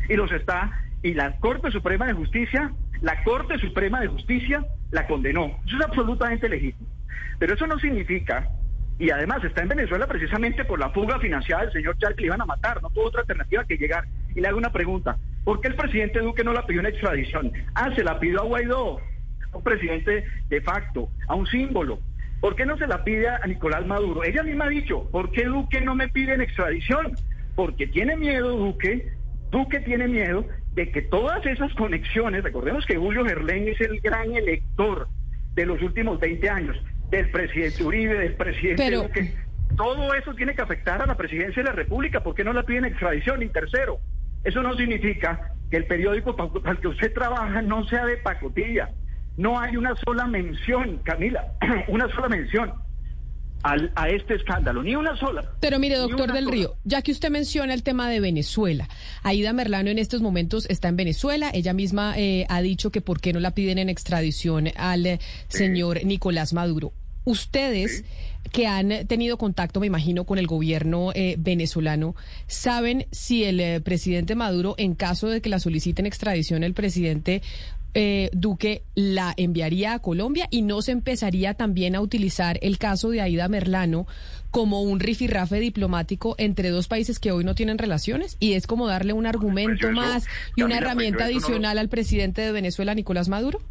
y 0.09 0.15
los 0.15 0.29
está. 0.31 0.81
Y 1.03 1.13
la 1.13 1.37
Corte 1.37 1.71
Suprema 1.71 2.05
de 2.07 2.13
Justicia, 2.13 2.73
la 3.01 3.23
Corte 3.23 3.57
Suprema 3.59 4.01
de 4.01 4.07
Justicia 4.07 4.65
la 4.91 5.07
condenó. 5.07 5.57
Eso 5.65 5.77
es 5.77 5.85
absolutamente 5.85 6.49
legítimo. 6.49 6.89
Pero 7.39 7.53
eso 7.53 7.65
no 7.65 7.79
significa 7.79 8.49
y 8.97 9.09
además 9.09 9.43
está 9.43 9.61
en 9.61 9.69
Venezuela 9.69 10.07
precisamente 10.07 10.65
por 10.65 10.79
la 10.79 10.89
fuga 10.89 11.19
financiada 11.19 11.63
del 11.63 11.71
señor 11.71 11.97
Char 11.97 12.15
que 12.15 12.21
le 12.21 12.27
iban 12.27 12.41
a 12.41 12.45
matar, 12.45 12.81
no 12.81 12.89
tuvo 12.89 13.05
otra 13.05 13.21
alternativa 13.21 13.63
que 13.63 13.77
llegar. 13.77 14.05
Y 14.35 14.41
le 14.41 14.47
hago 14.49 14.57
una 14.57 14.71
pregunta, 14.71 15.17
¿por 15.45 15.62
qué 15.62 15.69
el 15.69 15.75
presidente 15.75 16.19
Duque 16.19 16.43
no 16.43 16.51
la 16.51 16.65
pidió 16.65 16.81
una 16.81 16.89
extradición? 16.89 17.53
Ah, 17.75 17.89
se 17.95 18.03
la 18.03 18.19
pidió 18.19 18.41
a 18.41 18.45
Guaidó, 18.45 18.99
un 19.53 19.63
presidente 19.63 20.25
de 20.49 20.62
facto, 20.62 21.10
a 21.27 21.36
un 21.36 21.47
símbolo. 21.47 21.99
¿Por 22.41 22.55
qué 22.55 22.65
no 22.65 22.77
se 22.77 22.88
la 22.88 23.03
pide 23.03 23.29
a 23.29 23.47
Nicolás 23.47 23.86
Maduro? 23.86 24.23
Ella 24.23 24.43
misma 24.43 24.65
ha 24.65 24.69
dicho, 24.69 25.10
¿por 25.12 25.31
qué 25.31 25.45
Duque 25.45 25.79
no 25.79 25.95
me 25.95 26.10
pide 26.10 26.34
en 26.34 26.41
extradición? 26.41 27.13
Porque 27.55 27.88
tiene 27.88 28.17
miedo 28.17 28.58
Duque, 28.58 29.13
Duque 29.51 29.79
tiene 29.79 30.08
miedo 30.08 30.45
de 30.73 30.91
que 30.91 31.01
todas 31.01 31.45
esas 31.45 31.73
conexiones, 31.75 32.43
recordemos 32.43 32.86
que 32.86 32.97
Julio 32.97 33.23
Gerlén 33.23 33.69
es 33.69 33.79
el 33.79 34.01
gran 34.01 34.36
elector 34.36 35.08
de 35.53 35.65
los 35.65 35.81
últimos 35.81 36.19
20 36.19 36.49
años, 36.49 36.77
del 37.10 37.29
presidente 37.31 37.84
Uribe, 37.84 38.17
del 38.17 38.34
presidente 38.34 38.84
Pero... 38.84 39.03
Duque. 39.03 39.34
Todo 39.77 40.13
eso 40.13 40.34
tiene 40.36 40.55
que 40.55 40.62
afectar 40.62 41.01
a 41.01 41.05
la 41.05 41.17
presidencia 41.17 41.62
de 41.62 41.69
la 41.69 41.75
República. 41.75 42.21
¿Por 42.23 42.34
qué 42.34 42.43
no 42.45 42.53
la 42.53 42.63
piden 42.63 42.86
extradición? 42.86 43.41
Y 43.41 43.49
tercero, 43.49 43.99
eso 44.45 44.62
no 44.62 44.75
significa 44.77 45.51
que 45.69 45.77
el 45.77 45.86
periódico 45.86 46.36
para 46.36 46.71
el 46.71 46.79
que 46.79 46.88
usted 46.88 47.13
trabaja 47.13 47.62
no 47.62 47.86
sea 47.88 48.05
de 48.05 48.17
pacotilla. 48.17 48.91
No 49.38 49.60
hay 49.60 49.75
una 49.75 49.95
sola 49.97 50.25
mención, 50.27 50.99
Camila, 51.03 51.53
una 51.89 52.08
sola 52.10 52.29
mención 52.29 52.71
al, 53.63 53.91
a 53.95 54.08
este 54.10 54.36
escándalo, 54.36 54.84
ni 54.84 54.95
una 54.95 55.17
sola. 55.17 55.43
Pero 55.60 55.79
mire, 55.79 55.97
doctor 55.97 56.31
del 56.31 56.45
sola. 56.45 56.55
Río, 56.55 56.75
ya 56.84 57.01
que 57.01 57.12
usted 57.12 57.31
menciona 57.31 57.73
el 57.73 57.81
tema 57.81 58.08
de 58.08 58.19
Venezuela, 58.19 58.88
Aida 59.23 59.51
Merlano 59.51 59.89
en 59.89 59.97
estos 59.97 60.21
momentos 60.21 60.67
está 60.69 60.88
en 60.88 60.95
Venezuela. 60.95 61.49
Ella 61.53 61.73
misma 61.73 62.13
eh, 62.15 62.45
ha 62.47 62.62
dicho 62.62 62.91
que 62.91 63.01
por 63.01 63.19
qué 63.19 63.34
no 63.34 63.39
la 63.39 63.51
piden 63.51 63.79
en 63.79 63.89
extradición 63.89 64.69
al 64.77 65.05
eh, 65.08 65.19
señor 65.47 66.05
Nicolás 66.05 66.53
Maduro. 66.53 66.93
Ustedes 67.25 68.03
que 68.51 68.67
han 68.67 69.05
tenido 69.07 69.38
contacto, 69.38 69.79
me 69.79 69.88
imagino, 69.88 70.23
con 70.23 70.38
el 70.38 70.47
gobierno 70.47 71.11
eh, 71.13 71.35
venezolano, 71.38 72.15
¿saben 72.47 73.05
si 73.11 73.43
el 73.43 73.59
eh, 73.59 73.81
presidente 73.81 74.35
Maduro, 74.35 74.75
en 74.77 74.95
caso 74.95 75.27
de 75.27 75.41
que 75.41 75.49
la 75.49 75.59
soliciten 75.59 76.05
extradición, 76.05 76.63
el 76.63 76.73
presidente 76.73 77.41
eh, 77.95 78.29
Duque 78.33 78.83
la 78.93 79.33
enviaría 79.38 79.93
a 79.93 79.99
Colombia 79.99 80.47
y 80.51 80.61
no 80.61 80.81
se 80.81 80.91
empezaría 80.91 81.53
también 81.53 81.95
a 81.95 82.01
utilizar 82.01 82.59
el 82.61 82.77
caso 82.77 83.09
de 83.09 83.21
Aida 83.21 83.47
Merlano 83.47 84.05
como 84.51 84.81
un 84.81 84.99
rifirrafe 84.99 85.59
diplomático 85.59 86.35
entre 86.38 86.69
dos 86.69 86.88
países 86.88 87.19
que 87.19 87.31
hoy 87.31 87.43
no 87.43 87.55
tienen 87.55 87.77
relaciones? 87.77 88.38
Y 88.39 88.53
es 88.53 88.67
como 88.67 88.88
darle 88.88 89.13
un 89.13 89.25
argumento 89.25 89.75
yo 89.81 89.88
eso- 89.89 89.95
más 89.95 90.25
y 90.55 90.61
una 90.61 90.75
pues 90.75 90.81
herramienta 90.81 91.19
no 91.19 91.25
adicional 91.25 91.77
al 91.77 91.89
presidente 91.89 92.41
de 92.41 92.51
Venezuela, 92.51 92.93
Nicolás 92.93 93.27
Maduro. 93.29 93.61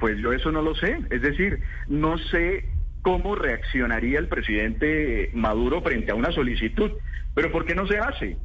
Pues 0.00 0.18
yo 0.18 0.32
eso 0.32 0.50
no 0.50 0.62
lo 0.62 0.74
sé. 0.74 0.98
Es 1.10 1.22
decir, 1.22 1.60
no 1.88 2.16
sé 2.18 2.64
cómo 3.02 3.34
reaccionaría 3.34 4.18
el 4.18 4.28
presidente 4.28 5.30
Maduro 5.34 5.82
frente 5.82 6.10
a 6.10 6.14
una 6.14 6.32
solicitud. 6.32 6.90
Pero 7.34 7.52
¿por 7.52 7.64
qué 7.66 7.74
no 7.74 7.86
se 7.86 7.98
hace? 7.98 8.36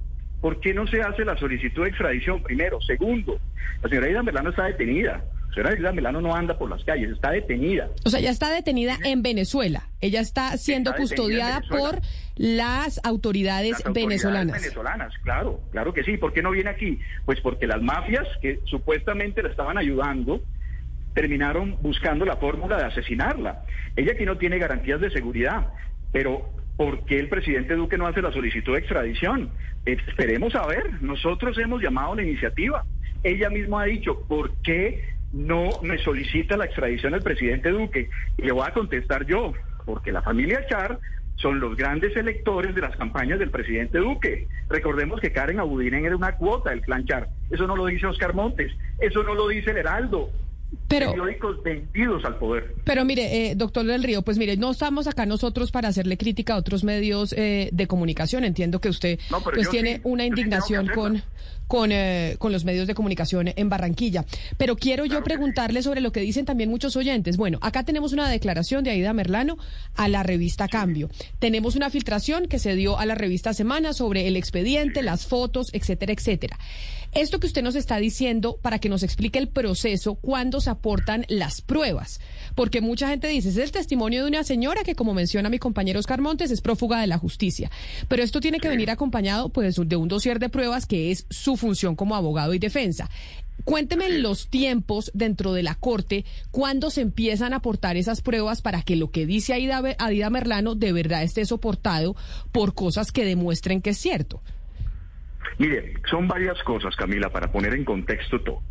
¿Por 0.42 0.60
qué 0.60 0.74
no 0.74 0.86
se 0.86 1.02
hace 1.02 1.26
la 1.26 1.38
solicitud 1.38 1.84
de 1.84 1.90
extradición? 1.90 2.44
Primero. 2.44 2.80
Segundo, 2.82 3.40
la 3.82 3.90
señora 3.90 4.10
Ida 4.10 4.22
Melano 4.22 4.50
está 4.52 4.66
detenida. 4.66 5.24
La 5.50 5.54
señora 5.56 5.80
Ida 5.80 5.92
Melano 5.94 6.20
no 6.22 6.36
anda 6.36 6.58
por 6.58 6.70
las 6.70 6.84
calles, 6.84 7.10
está 7.12 7.32
detenida. 7.32 7.90
O 8.04 8.10
sea, 8.10 8.20
ya 8.20 8.30
está 8.30 8.52
detenida 8.52 8.98
en 9.06 9.24
Venezuela. 9.24 9.88
Ella 10.02 10.20
está 10.20 10.58
siendo 10.58 10.92
Está 10.92 11.02
custodiada 11.02 11.62
por 11.62 12.02
las 12.36 13.00
autoridades, 13.06 13.72
Las 13.72 13.86
autoridades 13.86 14.10
venezolanas. 14.10 14.62
venezolanas, 14.62 15.14
claro, 15.24 15.62
claro 15.72 15.94
que 15.94 16.04
sí. 16.04 16.18
¿Por 16.18 16.34
qué 16.34 16.42
no 16.42 16.52
viene 16.52 16.70
aquí? 16.70 17.00
Pues 17.26 17.40
porque 17.40 17.66
las 17.66 17.82
mafias 17.82 18.28
que 18.42 18.60
supuestamente 18.66 19.42
la 19.42 19.50
estaban 19.50 19.78
ayudando 19.78 20.42
terminaron 21.16 21.78
buscando 21.82 22.26
la 22.26 22.36
fórmula 22.36 22.78
de 22.78 22.84
asesinarla. 22.84 23.64
Ella 23.96 24.12
aquí 24.12 24.26
no 24.26 24.38
tiene 24.38 24.60
garantías 24.60 25.02
de 25.02 25.10
seguridad, 25.10 25.70
pero 26.12 26.48
¿por 26.78 27.06
qué 27.06 27.18
el 27.20 27.30
presidente 27.30 27.74
Duque 27.74 27.98
no 27.98 28.06
hace 28.06 28.22
la 28.22 28.32
solicitud 28.32 28.74
de 28.74 28.80
extradición? 28.80 29.50
Esperemos 29.86 30.54
a 30.56 30.68
ver, 30.68 31.02
nosotros 31.02 31.58
hemos 31.58 31.82
llamado 31.82 32.14
a 32.14 32.16
la 32.18 32.24
iniciativa. 32.24 32.86
Ella 33.24 33.50
misma 33.50 33.84
ha 33.84 33.86
dicho, 33.86 34.22
¿por 34.28 34.52
qué 34.58 35.16
no 35.32 35.70
me 35.82 35.98
solicita 36.00 36.58
la 36.58 36.66
extradición 36.66 37.14
el 37.14 37.24
presidente 37.24 37.70
Duque? 37.70 38.10
Y 38.38 38.42
le 38.44 38.52
voy 38.52 38.68
a 38.68 38.74
contestar 38.74 39.26
yo, 39.26 39.54
porque 39.86 40.12
la 40.12 40.22
familia 40.22 40.66
Char 40.68 41.00
son 41.36 41.60
los 41.60 41.76
grandes 41.76 42.16
electores 42.16 42.76
de 42.76 42.82
las 42.82 42.96
campañas 42.98 43.40
del 43.40 43.52
presidente 43.52 44.00
Duque. 44.00 44.48
Recordemos 44.70 45.22
que 45.22 45.32
Karen 45.32 45.60
Abudinen 45.60 46.06
era 46.06 46.16
una 46.16 46.36
cuota 46.36 46.72
del 46.72 46.82
clan 46.82 47.06
Char. 47.06 47.30
Eso 47.50 47.68
no 47.68 47.76
lo 47.76 47.86
dice 47.86 48.06
Oscar 48.06 48.34
Montes, 48.34 48.72
eso 49.00 49.24
no 49.24 49.34
lo 49.34 49.48
dice 49.48 49.72
el 49.72 49.78
Heraldo. 49.78 50.30
Pero, 50.88 51.12
Periódicos 51.12 51.64
vendidos 51.64 52.24
al 52.26 52.38
poder. 52.38 52.76
pero 52.84 53.06
mire, 53.06 53.50
eh, 53.52 53.56
doctor 53.56 53.86
del 53.86 54.04
Río, 54.04 54.22
pues 54.22 54.38
mire, 54.38 54.58
no 54.58 54.72
estamos 54.72 55.08
acá 55.08 55.26
nosotros 55.26 55.72
para 55.72 55.88
hacerle 55.90 56.18
crítica 56.18 56.54
a 56.54 56.58
otros 56.58 56.84
medios 56.84 57.34
eh, 57.34 57.70
de 57.72 57.88
comunicación. 57.88 58.44
Entiendo 58.44 58.80
que 58.80 58.90
usted 58.90 59.20
No, 59.32 59.42
pues 59.42 59.70
tiene 59.70 59.96
sí, 59.96 60.02
una 60.04 60.24
sí 60.24 60.28
indignación 60.30 60.88
con. 60.94 61.24
Con, 61.68 61.92
eh, 61.92 62.36
con 62.40 62.52
los 62.52 62.66
medios 62.66 62.88
de 62.88 62.96
comunicación 62.96 63.52
en 63.56 63.70
Barranquilla. 63.70 64.26
Pero 64.58 64.76
quiero 64.76 65.06
yo 65.06 65.18
sí. 65.18 65.24
preguntarle 65.24 65.82
sobre 65.82 66.02
lo 66.02 66.12
que 66.12 66.22
dicen 66.22 66.46
también 66.46 66.70
muchos 66.70 66.96
oyentes. 66.96 67.38
Bueno, 67.38 67.60
acá 67.62 67.84
tenemos 67.84 68.14
una 68.14 68.30
declaración 68.30 68.84
de 68.84 68.92
Aida 68.92 69.14
Merlano 69.14 69.58
a 69.96 70.08
la 70.08 70.24
revista 70.24 70.68
Cambio. 70.68 71.10
Tenemos 71.40 71.76
una 71.76 71.90
filtración 71.90 72.48
que 72.48 72.60
se 72.60 72.76
dio 72.76 72.98
a 72.98 73.06
la 73.06 73.16
revista 73.16 73.54
Semana 73.54 73.94
sobre 73.94 74.28
el 74.28 74.38
expediente, 74.38 75.02
las 75.02 75.26
fotos, 75.26 75.70
etcétera, 75.74 76.14
etcétera. 76.14 76.58
Esto 77.16 77.40
que 77.40 77.48
usted 77.48 77.64
nos 77.64 77.76
está 77.76 77.96
diciendo 77.96 78.60
para 78.62 78.80
que 78.80 78.90
nos 78.90 79.02
explique 79.02 79.40
el 79.40 79.48
proceso, 79.48 80.16
cuándo 80.16 80.60
se 80.60 80.70
aportan 80.70 81.26
las 81.30 81.62
pruebas. 81.62 82.20
Porque 82.56 82.82
mucha 82.82 83.08
gente 83.08 83.30
dice, 83.30 83.48
es 83.48 83.58
el 83.58 83.72
testimonio 83.72 84.24
de 84.24 84.28
una 84.28 84.44
señora 84.44 84.84
que, 84.84 84.96
como 84.96 85.14
menciona 85.14 85.50
mi 85.50 85.58
compañero 85.58 85.98
Oscar 85.98 86.20
Montes, 86.20 86.52
es 86.52 86.60
prófuga 86.60 87.00
de 87.00 87.08
la 87.08 87.18
justicia. 87.18 87.72
Pero 88.10 88.22
esto 88.22 88.42
tiene 88.42 88.60
que 88.60 88.68
venir 88.68 88.92
acompañado 88.92 89.48
pues, 89.48 89.78
de 89.78 89.96
un 89.96 90.10
dossier 90.10 90.40
de 90.40 90.50
pruebas 90.50 90.86
que 90.86 91.12
es 91.12 91.26
su 91.30 91.55
función 91.58 91.96
como 91.96 92.16
abogado 92.16 92.54
y 92.54 92.60
defensa. 92.60 93.10
Cuénteme 93.64 94.20
los 94.20 94.50
tiempos 94.50 95.12
dentro 95.14 95.54
de 95.54 95.64
la 95.64 95.76
Corte, 95.76 96.26
cuándo 96.52 96.90
se 96.90 97.02
empiezan 97.02 97.54
a 97.54 97.58
aportar 97.58 97.98
esas 97.98 98.22
pruebas 98.22 98.62
para 98.62 98.84
que 98.84 98.96
lo 98.96 99.12
que 99.12 99.26
dice 99.26 99.54
Aida, 99.54 99.82
Aida 99.98 100.30
Merlano 100.30 100.76
de 100.76 100.92
verdad 100.92 101.24
esté 101.24 101.46
soportado 101.46 102.16
por 102.52 102.76
cosas 102.76 103.12
que 103.12 103.26
demuestren 103.26 103.82
que 103.82 103.92
es 103.92 103.98
cierto. 103.98 104.42
Mire, 105.58 105.94
son 106.10 106.28
varias 106.28 106.62
cosas, 106.64 106.96
Camila, 106.96 107.30
para 107.30 107.52
poner 107.52 107.74
en 107.74 107.86
contexto 107.86 108.42
todo. 108.42 108.62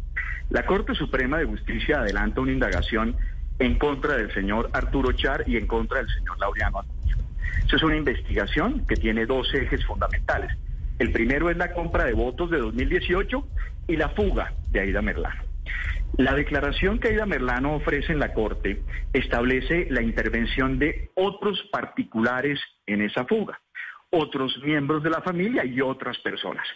La 0.51 0.67
Corte 0.67 0.95
Suprema 0.95 1.39
de 1.39 1.47
Justicia 1.47 2.01
adelanta 2.01 2.43
una 2.43 2.53
indagación 2.53 3.17
en 3.59 3.79
contra 3.79 4.17
del 4.17 4.33
señor 4.35 4.71
Arturo 4.73 5.13
Char 5.13 5.45
y 5.47 5.57
en 5.57 5.67
contra 5.67 5.99
del 5.99 6.09
señor 6.09 6.39
Laureano 6.39 6.81
Acuña. 6.81 7.17
Eso 7.67 7.77
es 7.77 7.83
una 7.83 7.97
investigación 7.97 8.85
que 8.87 8.97
tiene 8.97 9.25
dos 9.25 9.53
ejes 9.55 9.85
fundamentales. 9.87 10.51
El 10.99 11.11
primero 11.11 11.51
es 11.51 11.57
la 11.57 11.73
compra 11.73 12.05
de 12.05 12.13
votos 12.13 12.51
de 12.51 12.59
2018 12.59 13.49
y 13.89 13.97
la 13.97 14.11
fuga 14.11 14.53
de 14.71 14.81
Aida 14.81 15.03
Merlano. 15.03 15.43
La 16.17 16.35
declaración 16.35 17.01
que 17.01 17.09
Aida 17.09 17.27
Merlano 17.27 17.75
ofrece 17.75 18.13
en 18.13 18.21
la 18.21 18.33
Corte 18.33 18.83
establece 19.13 19.89
la 19.91 20.03
intervención 20.03 20.79
de 20.79 21.11
otros 21.15 21.69
particulares 21.73 22.61
en 22.87 23.03
esa 23.03 23.25
fuga, 23.25 23.61
otros 24.11 24.57
miembros 24.63 25.03
de 25.03 25.11
la 25.11 25.23
familia 25.23 25.65
y 25.65 25.81
otras 25.81 26.17
personas. 26.19 26.67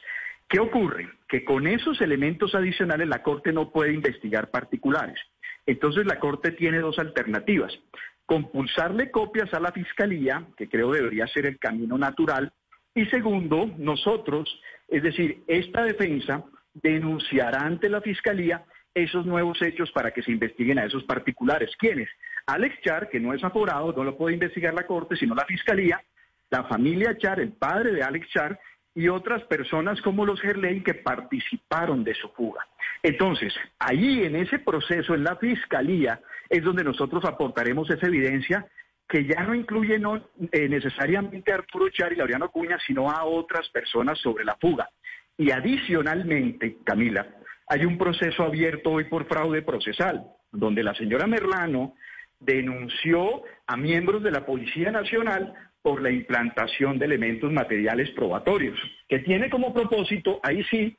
¿Qué 0.48 0.58
ocurre? 0.58 1.08
Que 1.28 1.44
con 1.44 1.68
esos 1.68 2.00
elementos 2.00 2.56
adicionales 2.56 3.06
la 3.06 3.22
Corte 3.22 3.52
no 3.52 3.70
puede 3.70 3.92
investigar 3.92 4.50
particulares. 4.50 5.18
Entonces 5.66 6.06
la 6.06 6.18
Corte 6.18 6.50
tiene 6.50 6.80
dos 6.80 6.98
alternativas. 6.98 7.78
Compulsarle 8.26 9.12
copias 9.12 9.54
a 9.54 9.60
la 9.60 9.70
Fiscalía, 9.70 10.44
que 10.56 10.68
creo 10.68 10.90
debería 10.90 11.28
ser 11.28 11.46
el 11.46 11.58
camino 11.58 11.96
natural, 11.96 12.52
y 12.94 13.06
segundo, 13.06 13.70
nosotros, 13.78 14.60
es 14.88 15.02
decir, 15.02 15.42
esta 15.46 15.84
defensa 15.84 16.44
denunciará 16.74 17.60
ante 17.60 17.88
la 17.88 18.00
Fiscalía 18.00 18.64
esos 18.94 19.26
nuevos 19.26 19.60
hechos 19.62 19.90
para 19.92 20.10
que 20.12 20.22
se 20.22 20.32
investiguen 20.32 20.78
a 20.78 20.84
esos 20.84 21.04
particulares. 21.04 21.70
¿Quiénes? 21.78 22.08
Alex 22.46 22.80
Char, 22.82 23.08
que 23.08 23.20
no 23.20 23.34
es 23.34 23.44
aforado, 23.44 23.92
no 23.92 24.04
lo 24.04 24.16
puede 24.16 24.34
investigar 24.34 24.74
la 24.74 24.86
Corte, 24.86 25.16
sino 25.16 25.34
la 25.34 25.44
Fiscalía, 25.44 26.02
la 26.50 26.64
familia 26.64 27.16
Char, 27.16 27.40
el 27.40 27.52
padre 27.52 27.92
de 27.92 28.02
Alex 28.02 28.28
Char, 28.30 28.58
y 28.94 29.08
otras 29.08 29.44
personas 29.44 30.00
como 30.02 30.26
los 30.26 30.40
Gerlein 30.40 30.82
que 30.82 30.94
participaron 30.94 32.02
de 32.02 32.14
su 32.14 32.28
fuga. 32.30 32.66
Entonces, 33.02 33.54
ahí 33.78 34.24
en 34.24 34.34
ese 34.34 34.58
proceso, 34.58 35.14
en 35.14 35.22
la 35.22 35.36
Fiscalía, 35.36 36.20
es 36.48 36.64
donde 36.64 36.82
nosotros 36.82 37.24
aportaremos 37.24 37.88
esa 37.90 38.08
evidencia 38.08 38.66
que 39.08 39.24
ya 39.24 39.42
no 39.42 39.54
incluye 39.54 40.00
eh, 40.52 40.68
necesariamente 40.68 41.50
a 41.50 41.56
Arturo 41.56 41.88
Char 41.88 42.12
y 42.12 42.16
Laureano 42.16 42.50
Cuña, 42.50 42.78
sino 42.86 43.10
a 43.10 43.24
otras 43.24 43.68
personas 43.70 44.18
sobre 44.18 44.44
la 44.44 44.56
fuga. 44.56 44.90
Y 45.36 45.50
adicionalmente, 45.50 46.76
Camila, 46.84 47.26
hay 47.66 47.86
un 47.86 47.96
proceso 47.96 48.42
abierto 48.42 48.90
hoy 48.92 49.04
por 49.04 49.26
fraude 49.26 49.62
procesal, 49.62 50.26
donde 50.52 50.82
la 50.82 50.94
señora 50.94 51.26
Merlano 51.26 51.94
denunció 52.38 53.42
a 53.66 53.76
miembros 53.76 54.22
de 54.22 54.30
la 54.30 54.44
Policía 54.44 54.90
Nacional 54.90 55.54
por 55.80 56.02
la 56.02 56.10
implantación 56.10 56.98
de 56.98 57.06
elementos 57.06 57.50
materiales 57.50 58.10
probatorios, 58.10 58.78
que 59.08 59.20
tiene 59.20 59.48
como 59.48 59.72
propósito, 59.72 60.38
ahí 60.42 60.62
sí, 60.64 60.98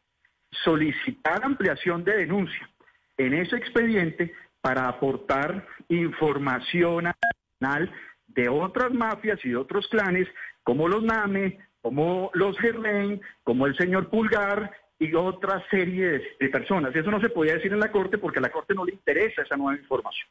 solicitar 0.51 1.43
ampliación 1.43 2.03
de 2.03 2.17
denuncia 2.17 2.69
en 3.17 3.35
ese 3.35 3.55
expediente 3.55 4.33
para 4.61 4.87
aportar 4.87 5.67
información 5.89 7.07
adicional 7.07 7.38
de 8.27 8.49
otras 8.49 8.91
mafias 8.93 9.39
y 9.43 9.49
de 9.49 9.57
otros 9.57 9.87
clanes, 9.87 10.27
como 10.63 10.87
los 10.87 11.03
NAME, 11.03 11.59
como 11.81 12.29
los 12.33 12.57
Germain, 12.59 13.21
como 13.43 13.65
el 13.65 13.75
señor 13.77 14.09
Pulgar 14.09 14.71
y 14.99 15.13
otra 15.13 15.63
serie 15.69 16.11
de, 16.11 16.23
de 16.39 16.49
personas. 16.49 16.95
Eso 16.95 17.11
no 17.11 17.21
se 17.21 17.29
podía 17.29 17.55
decir 17.55 17.71
en 17.71 17.79
la 17.79 17.91
Corte 17.91 18.17
porque 18.17 18.39
a 18.39 18.41
la 18.41 18.51
Corte 18.51 18.73
no 18.73 18.85
le 18.85 18.93
interesa 18.93 19.41
esa 19.41 19.57
nueva 19.57 19.79
información. 19.79 20.29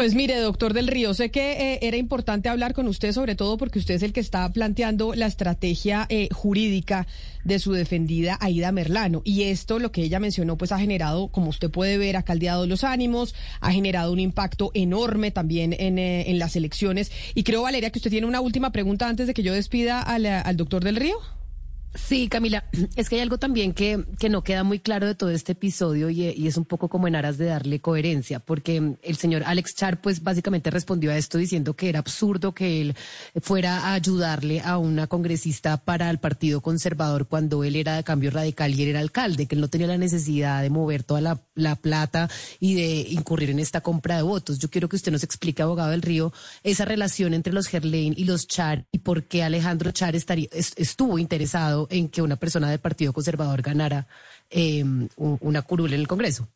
Pues 0.00 0.14
mire, 0.14 0.38
doctor 0.38 0.72
del 0.72 0.86
Río, 0.86 1.12
sé 1.12 1.30
que 1.30 1.74
eh, 1.74 1.78
era 1.82 1.98
importante 1.98 2.48
hablar 2.48 2.72
con 2.72 2.88
usted, 2.88 3.12
sobre 3.12 3.34
todo 3.34 3.58
porque 3.58 3.78
usted 3.78 3.96
es 3.96 4.02
el 4.02 4.14
que 4.14 4.20
está 4.20 4.50
planteando 4.50 5.12
la 5.14 5.26
estrategia 5.26 6.06
eh, 6.08 6.30
jurídica 6.32 7.06
de 7.44 7.58
su 7.58 7.72
defendida 7.72 8.38
Aida 8.40 8.72
Merlano. 8.72 9.20
Y 9.26 9.42
esto, 9.42 9.78
lo 9.78 9.92
que 9.92 10.02
ella 10.02 10.18
mencionó, 10.18 10.56
pues 10.56 10.72
ha 10.72 10.78
generado, 10.78 11.28
como 11.28 11.50
usted 11.50 11.70
puede 11.70 11.98
ver, 11.98 12.16
ha 12.16 12.22
caldeado 12.22 12.66
los 12.66 12.82
ánimos, 12.82 13.34
ha 13.60 13.72
generado 13.72 14.10
un 14.10 14.20
impacto 14.20 14.70
enorme 14.72 15.32
también 15.32 15.76
en, 15.78 15.98
eh, 15.98 16.24
las 16.32 16.56
elecciones. 16.56 17.12
Y 17.34 17.42
creo, 17.42 17.60
Valeria, 17.60 17.90
que 17.90 17.98
usted 17.98 18.10
tiene 18.10 18.26
una 18.26 18.40
última 18.40 18.72
pregunta 18.72 19.06
antes 19.06 19.26
de 19.26 19.34
que 19.34 19.42
yo 19.42 19.52
despida 19.52 20.00
al, 20.00 20.24
al 20.24 20.56
doctor 20.56 20.82
del 20.82 20.96
Río. 20.96 21.18
Sí, 21.94 22.28
Camila, 22.28 22.64
es 22.96 23.08
que 23.08 23.16
hay 23.16 23.22
algo 23.22 23.38
también 23.38 23.72
que, 23.72 24.04
que 24.18 24.28
no 24.28 24.44
queda 24.44 24.62
muy 24.62 24.78
claro 24.78 25.06
de 25.06 25.14
todo 25.14 25.30
este 25.30 25.52
episodio 25.52 26.08
y, 26.08 26.22
y, 26.22 26.46
es 26.46 26.56
un 26.56 26.64
poco 26.64 26.88
como 26.88 27.08
en 27.08 27.16
aras 27.16 27.36
de 27.36 27.46
darle 27.46 27.80
coherencia, 27.80 28.38
porque 28.38 28.96
el 29.02 29.16
señor 29.16 29.42
Alex 29.44 29.74
Char 29.74 30.00
pues 30.00 30.22
básicamente 30.22 30.70
respondió 30.70 31.10
a 31.10 31.16
esto 31.16 31.38
diciendo 31.38 31.74
que 31.74 31.88
era 31.88 31.98
absurdo 31.98 32.52
que 32.52 32.80
él 32.80 32.94
fuera 33.42 33.78
a 33.78 33.94
ayudarle 33.94 34.60
a 34.60 34.78
una 34.78 35.08
congresista 35.08 35.78
para 35.78 36.10
el 36.10 36.18
Partido 36.18 36.60
Conservador 36.60 37.26
cuando 37.26 37.64
él 37.64 37.74
era 37.74 37.96
de 37.96 38.04
cambio 38.04 38.30
radical 38.30 38.72
y 38.72 38.82
él 38.84 38.90
era 38.90 39.00
alcalde, 39.00 39.46
que 39.46 39.56
él 39.56 39.60
no 39.60 39.68
tenía 39.68 39.88
la 39.88 39.98
necesidad 39.98 40.62
de 40.62 40.70
mover 40.70 41.02
toda 41.02 41.20
la, 41.20 41.40
la 41.54 41.74
plata 41.74 42.30
y 42.60 42.74
de 42.74 43.06
incurrir 43.10 43.50
en 43.50 43.58
esta 43.58 43.80
compra 43.80 44.16
de 44.16 44.22
votos. 44.22 44.58
Yo 44.58 44.70
quiero 44.70 44.88
que 44.88 44.96
usted 44.96 45.10
nos 45.10 45.24
explique, 45.24 45.62
abogado 45.62 45.90
del 45.90 46.02
Río, 46.02 46.32
esa 46.62 46.84
relación 46.84 47.34
entre 47.34 47.52
los 47.52 47.66
Gerlain 47.66 48.14
y 48.16 48.24
los 48.24 48.46
Char 48.46 48.86
y 48.92 48.98
por 48.98 49.24
qué 49.24 49.42
Alejandro 49.42 49.90
Char 49.90 50.14
estaría, 50.14 50.48
estuvo 50.52 51.18
interesado 51.18 51.79
en 51.90 52.08
que 52.08 52.22
una 52.22 52.36
persona 52.36 52.70
del 52.70 52.80
Partido 52.80 53.12
Conservador 53.12 53.62
ganara 53.62 54.06
eh, 54.50 54.84
una 55.16 55.62
curul 55.62 55.92
en 55.92 56.00
el 56.00 56.08
Congreso? 56.08 56.48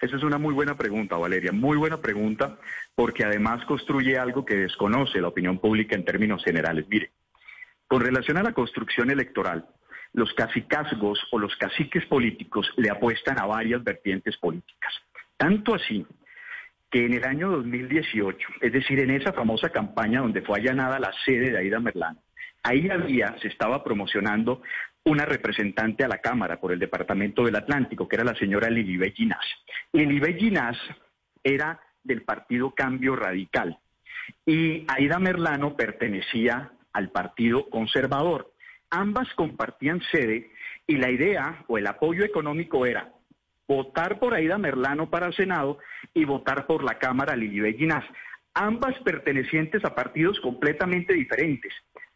Esa 0.00 0.16
es 0.16 0.22
una 0.24 0.38
muy 0.38 0.52
buena 0.52 0.76
pregunta, 0.76 1.16
Valeria, 1.16 1.52
muy 1.52 1.76
buena 1.76 2.00
pregunta, 2.00 2.58
porque 2.94 3.24
además 3.24 3.64
construye 3.66 4.18
algo 4.18 4.44
que 4.44 4.56
desconoce 4.56 5.20
la 5.20 5.28
opinión 5.28 5.58
pública 5.58 5.94
en 5.94 6.04
términos 6.04 6.42
generales. 6.42 6.86
Mire, 6.88 7.12
con 7.86 8.00
relación 8.00 8.36
a 8.36 8.42
la 8.42 8.52
construcción 8.52 9.10
electoral, 9.10 9.64
los 10.12 10.32
cacicazgos 10.34 11.20
o 11.30 11.38
los 11.38 11.54
caciques 11.56 12.04
políticos 12.06 12.66
le 12.76 12.90
apuestan 12.90 13.38
a 13.38 13.46
varias 13.46 13.84
vertientes 13.84 14.36
políticas. 14.38 14.92
Tanto 15.36 15.74
así 15.74 16.04
que 16.90 17.06
en 17.06 17.14
el 17.14 17.24
año 17.24 17.50
2018, 17.50 18.48
es 18.60 18.72
decir, 18.72 18.98
en 18.98 19.10
esa 19.10 19.32
famosa 19.32 19.70
campaña 19.70 20.20
donde 20.20 20.42
fue 20.42 20.58
allanada 20.58 20.98
la 20.98 21.12
sede 21.24 21.50
de 21.50 21.58
Aida 21.58 21.80
Merlán, 21.80 22.18
Ahí 22.62 22.88
había, 22.88 23.36
se 23.40 23.48
estaba 23.48 23.82
promocionando 23.82 24.62
una 25.04 25.24
representante 25.24 26.04
a 26.04 26.08
la 26.08 26.18
Cámara 26.18 26.60
por 26.60 26.72
el 26.72 26.78
Departamento 26.78 27.44
del 27.44 27.56
Atlántico, 27.56 28.08
que 28.08 28.16
era 28.16 28.24
la 28.24 28.36
señora 28.36 28.70
Lilibet 28.70 29.14
Ginás. 29.14 29.44
Lilibet 29.92 30.38
Ginás 30.38 30.76
era 31.42 31.80
del 32.04 32.22
Partido 32.22 32.72
Cambio 32.74 33.16
Radical 33.16 33.78
y 34.46 34.84
Aida 34.88 35.18
Merlano 35.18 35.76
pertenecía 35.76 36.72
al 36.92 37.10
Partido 37.10 37.68
Conservador. 37.68 38.52
Ambas 38.90 39.28
compartían 39.34 40.00
sede 40.10 40.50
y 40.86 40.96
la 40.96 41.10
idea 41.10 41.64
o 41.66 41.78
el 41.78 41.86
apoyo 41.86 42.24
económico 42.24 42.86
era 42.86 43.12
votar 43.66 44.18
por 44.18 44.34
Aida 44.34 44.58
Merlano 44.58 45.10
para 45.10 45.26
el 45.26 45.34
Senado 45.34 45.78
y 46.14 46.24
votar 46.24 46.66
por 46.66 46.84
la 46.84 46.98
Cámara 46.98 47.34
Lilibet 47.34 47.78
Ginás, 47.78 48.04
ambas 48.54 48.98
pertenecientes 49.00 49.84
a 49.84 49.94
partidos 49.94 50.38
completamente 50.40 51.14
diferentes. 51.14 51.72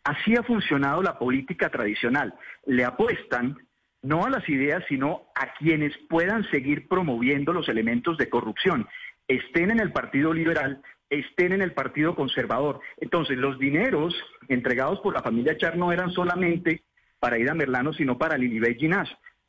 Así 0.06 0.36
ha 0.36 0.44
funcionado 0.44 1.02
la 1.02 1.18
política 1.18 1.68
tradicional. 1.68 2.32
Le 2.64 2.84
apuestan 2.84 3.56
no 4.02 4.24
a 4.24 4.30
las 4.30 4.48
ideas, 4.48 4.84
sino 4.88 5.22
a 5.34 5.52
quienes 5.54 5.98
puedan 6.08 6.48
seguir 6.52 6.86
promoviendo 6.86 7.52
los 7.52 7.68
elementos 7.68 8.16
de 8.16 8.28
corrupción, 8.28 8.86
estén 9.26 9.72
en 9.72 9.80
el 9.80 9.90
Partido 9.90 10.32
Liberal, 10.32 10.80
estén 11.10 11.52
en 11.52 11.60
el 11.60 11.72
Partido 11.72 12.14
Conservador. 12.14 12.78
Entonces, 12.98 13.36
los 13.36 13.58
dineros 13.58 14.14
entregados 14.46 15.00
por 15.00 15.12
la 15.12 15.22
familia 15.22 15.56
Char 15.56 15.76
no 15.76 15.90
eran 15.90 16.12
solamente 16.12 16.84
para 17.18 17.36
Ida 17.36 17.54
Merlano, 17.54 17.92
sino 17.92 18.16
para 18.16 18.38
Lilibet 18.38 18.78
Ginás, 18.78 19.08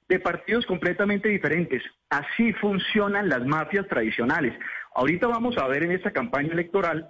de 0.09 0.19
partidos 0.19 0.65
completamente 0.65 1.29
diferentes. 1.29 1.83
Así 2.09 2.51
funcionan 2.53 3.29
las 3.29 3.45
mafias 3.45 3.87
tradicionales. 3.87 4.57
Ahorita 4.95 5.27
vamos 5.27 5.55
a 5.59 5.67
ver 5.67 5.83
en 5.83 5.91
esta 5.91 6.09
campaña 6.09 6.53
electoral 6.53 7.07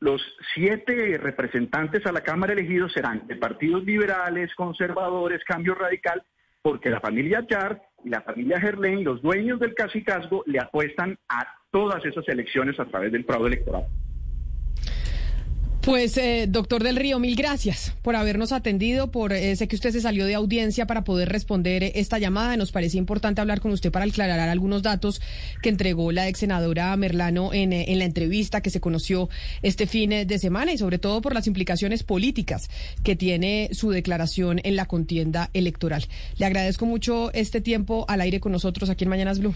los 0.00 0.22
siete 0.54 1.18
representantes 1.18 2.04
a 2.06 2.12
la 2.12 2.20
Cámara 2.20 2.52
elegidos 2.52 2.92
serán 2.92 3.26
de 3.26 3.36
partidos 3.36 3.84
liberales, 3.84 4.54
conservadores, 4.54 5.42
cambio 5.44 5.74
radical, 5.74 6.22
porque 6.62 6.90
la 6.90 7.00
familia 7.00 7.46
Char 7.46 7.82
y 8.04 8.10
la 8.10 8.20
familia 8.20 8.60
Gerlain, 8.60 9.04
los 9.04 9.22
dueños 9.22 9.58
del 9.60 9.74
casicazgo, 9.74 10.42
le 10.46 10.60
apuestan 10.60 11.18
a 11.28 11.46
todas 11.70 12.04
esas 12.04 12.28
elecciones 12.28 12.78
a 12.78 12.86
través 12.86 13.12
del 13.12 13.24
fraude 13.24 13.48
electoral. 13.48 13.86
Pues, 15.86 16.18
eh, 16.18 16.46
doctor 16.48 16.82
del 16.82 16.96
Río, 16.96 17.20
mil 17.20 17.36
gracias 17.36 17.94
por 18.02 18.16
habernos 18.16 18.50
atendido, 18.50 19.12
por 19.12 19.32
eh, 19.32 19.54
sé 19.54 19.68
que 19.68 19.76
usted 19.76 19.92
se 19.92 20.00
salió 20.00 20.26
de 20.26 20.34
audiencia 20.34 20.84
para 20.88 21.04
poder 21.04 21.28
responder 21.28 21.92
esta 21.94 22.18
llamada. 22.18 22.56
Nos 22.56 22.72
parecía 22.72 22.98
importante 22.98 23.40
hablar 23.40 23.60
con 23.60 23.70
usted 23.70 23.92
para 23.92 24.04
aclarar 24.04 24.48
algunos 24.48 24.82
datos 24.82 25.20
que 25.62 25.68
entregó 25.68 26.10
la 26.10 26.26
ex 26.26 26.40
senadora 26.40 26.96
Merlano 26.96 27.54
en, 27.54 27.72
eh, 27.72 27.84
en 27.92 28.00
la 28.00 28.04
entrevista 28.04 28.62
que 28.62 28.70
se 28.70 28.80
conoció 28.80 29.28
este 29.62 29.86
fin 29.86 30.10
de 30.10 30.38
semana 30.40 30.72
y 30.72 30.78
sobre 30.78 30.98
todo 30.98 31.22
por 31.22 31.34
las 31.34 31.46
implicaciones 31.46 32.02
políticas 32.02 32.68
que 33.04 33.14
tiene 33.14 33.68
su 33.70 33.90
declaración 33.92 34.60
en 34.64 34.74
la 34.74 34.86
contienda 34.86 35.50
electoral. 35.52 36.04
Le 36.36 36.46
agradezco 36.46 36.84
mucho 36.84 37.32
este 37.32 37.60
tiempo 37.60 38.06
al 38.08 38.22
aire 38.22 38.40
con 38.40 38.50
nosotros 38.50 38.90
aquí 38.90 39.04
en 39.04 39.10
Mañanas 39.10 39.38
Blue. 39.38 39.54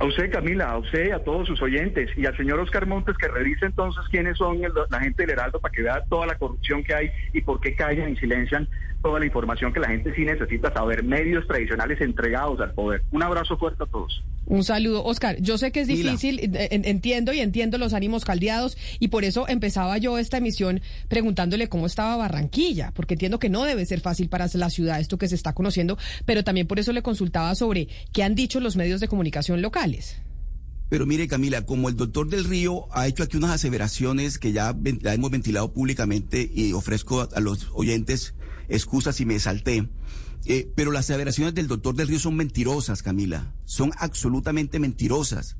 A 0.00 0.04
usted, 0.04 0.30
Camila, 0.30 0.70
a 0.70 0.78
usted, 0.78 1.10
a 1.10 1.24
todos 1.24 1.48
sus 1.48 1.60
oyentes 1.60 2.10
y 2.16 2.24
al 2.24 2.36
señor 2.36 2.60
Oscar 2.60 2.86
Montes 2.86 3.16
que 3.18 3.26
revise 3.26 3.66
entonces 3.66 4.04
quiénes 4.08 4.38
son 4.38 4.60
la 4.90 5.00
gente 5.00 5.24
del 5.24 5.30
Heraldo 5.30 5.58
para 5.58 5.72
que 5.72 5.82
vea 5.82 6.04
toda 6.08 6.26
la 6.26 6.36
corrupción 6.36 6.84
que 6.84 6.94
hay 6.94 7.10
y 7.32 7.40
por 7.40 7.60
qué 7.60 7.74
callan 7.74 8.12
y 8.12 8.16
silencian 8.16 8.68
toda 9.02 9.20
la 9.20 9.26
información 9.26 9.72
que 9.72 9.80
la 9.80 9.88
gente 9.88 10.14
sí 10.14 10.24
necesita 10.24 10.72
saber. 10.72 11.02
Medios 11.02 11.46
tradicionales 11.46 12.00
entregados 12.00 12.60
al 12.60 12.72
poder. 12.72 13.02
Un 13.12 13.22
abrazo 13.22 13.56
fuerte 13.56 13.82
a 13.82 13.86
todos. 13.86 14.22
Un 14.46 14.64
saludo, 14.64 15.04
Oscar. 15.04 15.36
Yo 15.40 15.58
sé 15.58 15.72
que 15.72 15.80
es 15.80 15.88
difícil, 15.88 16.40
entiendo 16.42 17.32
y 17.32 17.40
entiendo 17.40 17.76
los 17.76 17.92
ánimos 17.92 18.24
caldeados 18.24 18.78
y 18.98 19.08
por 19.08 19.24
eso 19.24 19.46
empezaba 19.46 19.98
yo 19.98 20.16
esta 20.18 20.38
emisión 20.38 20.80
preguntándole 21.08 21.68
cómo 21.68 21.86
estaba 21.86 22.16
Barranquilla, 22.16 22.92
porque 22.94 23.14
entiendo 23.14 23.38
que 23.38 23.50
no 23.50 23.64
debe 23.64 23.84
ser 23.84 24.00
fácil 24.00 24.28
para 24.28 24.48
la 24.54 24.70
ciudad 24.70 25.00
esto 25.00 25.18
que 25.18 25.28
se 25.28 25.34
está 25.34 25.52
conociendo, 25.52 25.98
pero 26.24 26.44
también 26.44 26.66
por 26.66 26.78
eso 26.78 26.92
le 26.92 27.02
consultaba 27.02 27.54
sobre 27.54 27.88
qué 28.12 28.22
han 28.22 28.34
dicho 28.34 28.58
los 28.60 28.76
medios 28.76 29.00
de 29.00 29.08
comunicación 29.08 29.60
locales. 29.60 30.22
Pero 30.88 31.04
mire, 31.04 31.28
Camila, 31.28 31.66
como 31.66 31.90
el 31.90 31.96
doctor 31.96 32.28
del 32.28 32.44
Río 32.44 32.86
ha 32.92 33.06
hecho 33.06 33.22
aquí 33.22 33.36
unas 33.36 33.50
aseveraciones 33.50 34.38
que 34.38 34.52
ya, 34.52 34.74
ya 35.02 35.12
hemos 35.12 35.30
ventilado 35.30 35.70
públicamente 35.74 36.50
y 36.52 36.72
ofrezco 36.72 37.28
a 37.30 37.40
los 37.40 37.68
oyentes 37.74 38.34
excusas 38.68 39.16
si 39.16 39.24
me 39.24 39.38
salté. 39.38 39.88
Eh, 40.44 40.70
pero 40.74 40.92
las 40.92 41.06
aseveraciones 41.06 41.54
del 41.54 41.66
doctor 41.66 41.94
del 41.94 42.08
Río 42.08 42.18
son 42.18 42.36
mentirosas, 42.36 43.02
Camila. 43.02 43.52
Son 43.64 43.92
absolutamente 43.98 44.78
mentirosas. 44.78 45.56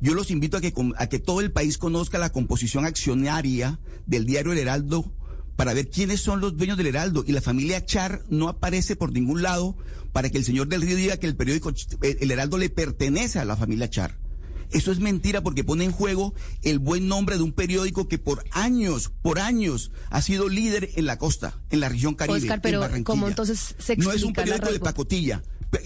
Yo 0.00 0.14
los 0.14 0.30
invito 0.30 0.56
a 0.56 0.60
que, 0.60 0.72
a 0.96 1.06
que 1.08 1.18
todo 1.18 1.40
el 1.40 1.52
país 1.52 1.78
conozca 1.78 2.18
la 2.18 2.32
composición 2.32 2.84
accionaria 2.84 3.78
del 4.06 4.26
diario 4.26 4.52
El 4.52 4.58
Heraldo 4.58 5.12
para 5.56 5.74
ver 5.74 5.90
quiénes 5.90 6.20
son 6.20 6.40
los 6.40 6.56
dueños 6.56 6.76
del 6.76 6.88
Heraldo. 6.88 7.24
Y 7.26 7.32
la 7.32 7.40
familia 7.40 7.84
Char 7.84 8.24
no 8.28 8.48
aparece 8.48 8.96
por 8.96 9.12
ningún 9.12 9.42
lado 9.42 9.76
para 10.12 10.30
que 10.30 10.38
el 10.38 10.44
señor 10.44 10.68
del 10.68 10.82
Río 10.82 10.96
diga 10.96 11.18
que 11.18 11.26
el 11.26 11.36
periódico 11.36 11.72
El 12.02 12.30
Heraldo 12.30 12.58
le 12.58 12.68
pertenece 12.68 13.38
a 13.38 13.44
la 13.44 13.56
familia 13.56 13.90
Char. 13.90 14.21
Eso 14.72 14.90
es 14.90 14.98
mentira 14.98 15.42
porque 15.42 15.64
pone 15.64 15.84
en 15.84 15.92
juego 15.92 16.34
el 16.62 16.78
buen 16.78 17.06
nombre 17.08 17.36
de 17.36 17.42
un 17.42 17.52
periódico 17.52 18.08
que 18.08 18.18
por 18.18 18.44
años, 18.52 19.12
por 19.22 19.38
años, 19.38 19.92
ha 20.10 20.22
sido 20.22 20.48
líder 20.48 20.90
en 20.96 21.06
la 21.06 21.18
costa, 21.18 21.54
en 21.70 21.80
la 21.80 21.88
región 21.88 22.14
caribe. 22.14 22.38
Oscar, 22.38 22.60
pero 22.60 22.82
¿cómo 23.04 23.28
entonces 23.28 23.74
se 23.78 23.94
explica 23.94 24.04
No 24.04 24.12
es 24.12 24.22
un 24.22 24.32
periódico 24.32 24.72
de 24.72 24.80
pacotilla. 24.80 25.42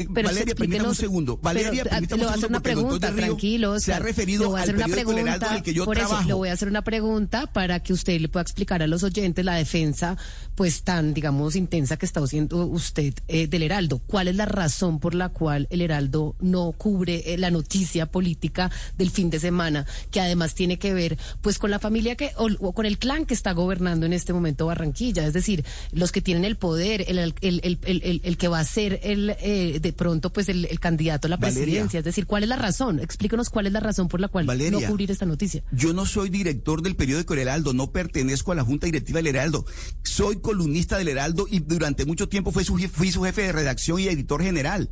Valeria, 0.09 0.55
permítame 0.55 0.88
un 0.88 0.94
segundo. 0.94 1.38
Valeria, 1.40 1.85
segundo. 1.85 2.16
Le 2.16 2.25
voy 2.25 2.27
a 2.27 2.35
hacer 2.35 2.49
una 2.49 2.61
pregunta, 2.61 3.14
tranquilo. 3.14 3.79
Se 3.81 3.94
ha 3.94 3.99
referido 4.01 4.57
a 4.57 4.62
hacer 4.62 4.75
una 4.75 4.88
pregunta, 4.88 5.62
que 5.62 5.72
yo 5.72 5.85
por 5.85 5.96
trabajo. 5.96 6.20
Eso, 6.20 6.29
le 6.29 6.35
voy 6.35 6.49
a 6.49 6.53
hacer 6.53 6.68
una 6.68 6.83
pregunta 6.83 7.46
para 7.53 7.81
que 7.81 7.92
usted 7.92 8.20
le 8.20 8.29
pueda 8.29 8.42
explicar 8.42 8.83
a 8.83 8.87
los 8.87 9.05
oyentes 9.05 9.44
la 9.44 9.55
defensa, 9.55 10.16
pues 10.57 10.83
tan, 10.83 11.14
digamos, 11.14 11.55
intensa 11.55 11.96
que 11.96 12.07
está 12.07 12.20
haciendo 12.20 12.66
usted 12.66 13.14
eh, 13.29 13.46
del 13.46 13.62
Heraldo. 13.62 14.01
¿Cuál 14.07 14.29
es 14.29 14.35
la 14.35 14.46
razón 14.46 14.99
por 14.99 15.14
la 15.14 15.29
cual 15.29 15.68
el 15.70 15.81
Heraldo 15.81 16.35
no 16.40 16.72
cubre 16.72 17.33
eh, 17.33 17.38
la 17.38 17.51
noticia 17.51 18.07
política 18.07 18.70
del 18.99 19.11
fin 19.11 19.31
de 19.31 19.38
semana, 19.38 19.87
que 20.11 20.20
además 20.20 20.55
tiene 20.55 20.79
que 20.79 20.94
ver, 20.94 21.16
pues, 21.42 21.59
con 21.59 21.70
la 21.70 21.79
familia 21.79 22.16
que, 22.16 22.33
o, 22.37 22.72
con 22.72 22.87
el 22.87 22.99
clan 22.99 23.25
que 23.25 23.35
está 23.35 23.53
gobernando 23.53 24.05
en 24.07 24.12
este 24.12 24.33
momento 24.33 24.66
Barranquilla? 24.66 25.27
Es 25.27 25.33
decir, 25.33 25.64
los 25.92 26.11
que 26.11 26.20
tienen 26.20 26.44
el 26.44 26.57
poder, 26.57 27.05
el, 27.09 27.18
el, 27.18 27.35
el, 27.40 28.20
el 28.25 28.37
que 28.37 28.49
va 28.49 28.59
a 28.59 28.64
ser 28.64 29.01
el, 29.03 29.31
eh, 29.40 29.76
de 29.81 29.93
pronto, 29.93 30.33
pues, 30.33 30.49
el, 30.49 30.67
candidato 30.81 31.27
a 31.27 31.31
la 31.31 31.39
presidencia. 31.39 31.99
Es 31.99 32.05
decir, 32.05 32.27
¿cuál 32.27 32.43
es 32.43 32.49
la 32.49 32.57
razón? 32.57 33.01
Explícanos 33.01 33.51
cuál 33.51 33.67
es 33.67 33.73
la 33.73 33.81
razón 33.81 34.09
por 34.09 34.21
la 34.21 34.29
cual 34.29 34.47
no 34.47 34.81
cubrir 34.81 35.11
esta 35.11 35.27
noticia. 35.27 35.62
Yo 35.73 35.93
no 35.93 36.07
soy 36.07 36.29
director 36.29 36.83
del 36.83 36.97
periódico 36.97 37.35
El 37.35 37.41
Heraldo, 37.41 37.73
no 37.73 37.91
pertenezco 37.93 38.53
a 38.53 38.55
la 38.55 38.65
Junta 38.65 38.87
Directiva 38.87 39.19
del 39.19 39.29
Heraldo. 39.29 39.65
Soy 40.03 40.37
columnista 40.41 40.99
del 40.99 41.09
Heraldo 41.09 41.47
y 41.51 41.61
durante 41.61 42.05
mucho 42.05 42.29
tiempo 42.29 42.53
fui 42.53 42.65
su, 42.65 42.77
fui 42.79 43.11
su 43.11 43.23
jefe 43.23 43.43
de 43.43 43.53
redacción 43.53 44.01
y 44.01 44.09
editor 44.09 44.43
general. 44.43 44.91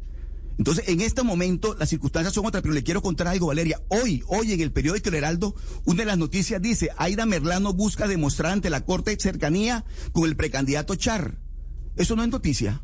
Entonces, 0.58 0.88
en 0.88 1.00
este 1.00 1.22
momento, 1.22 1.74
las 1.78 1.88
circunstancias 1.88 2.32
son 2.32 2.46
otras, 2.46 2.62
pero 2.62 2.74
le 2.74 2.84
quiero 2.84 3.02
contar 3.02 3.26
algo, 3.26 3.48
Valeria. 3.48 3.82
Hoy, 3.88 4.22
hoy 4.28 4.52
en 4.52 4.60
el 4.60 4.72
periódico 4.72 5.08
El 5.08 5.16
Heraldo, 5.16 5.54
una 5.84 6.02
de 6.02 6.06
las 6.06 6.18
noticias 6.18 6.62
dice, 6.62 6.90
Aida 6.96 7.26
Merlano 7.26 7.72
busca 7.72 8.06
demostrar 8.06 8.52
ante 8.52 8.70
la 8.70 8.84
Corte 8.84 9.16
cercanía 9.18 9.84
con 10.12 10.28
el 10.28 10.36
precandidato 10.36 10.94
Char. 10.94 11.38
Eso 11.96 12.14
no 12.14 12.22
es 12.22 12.28
noticia. 12.28 12.82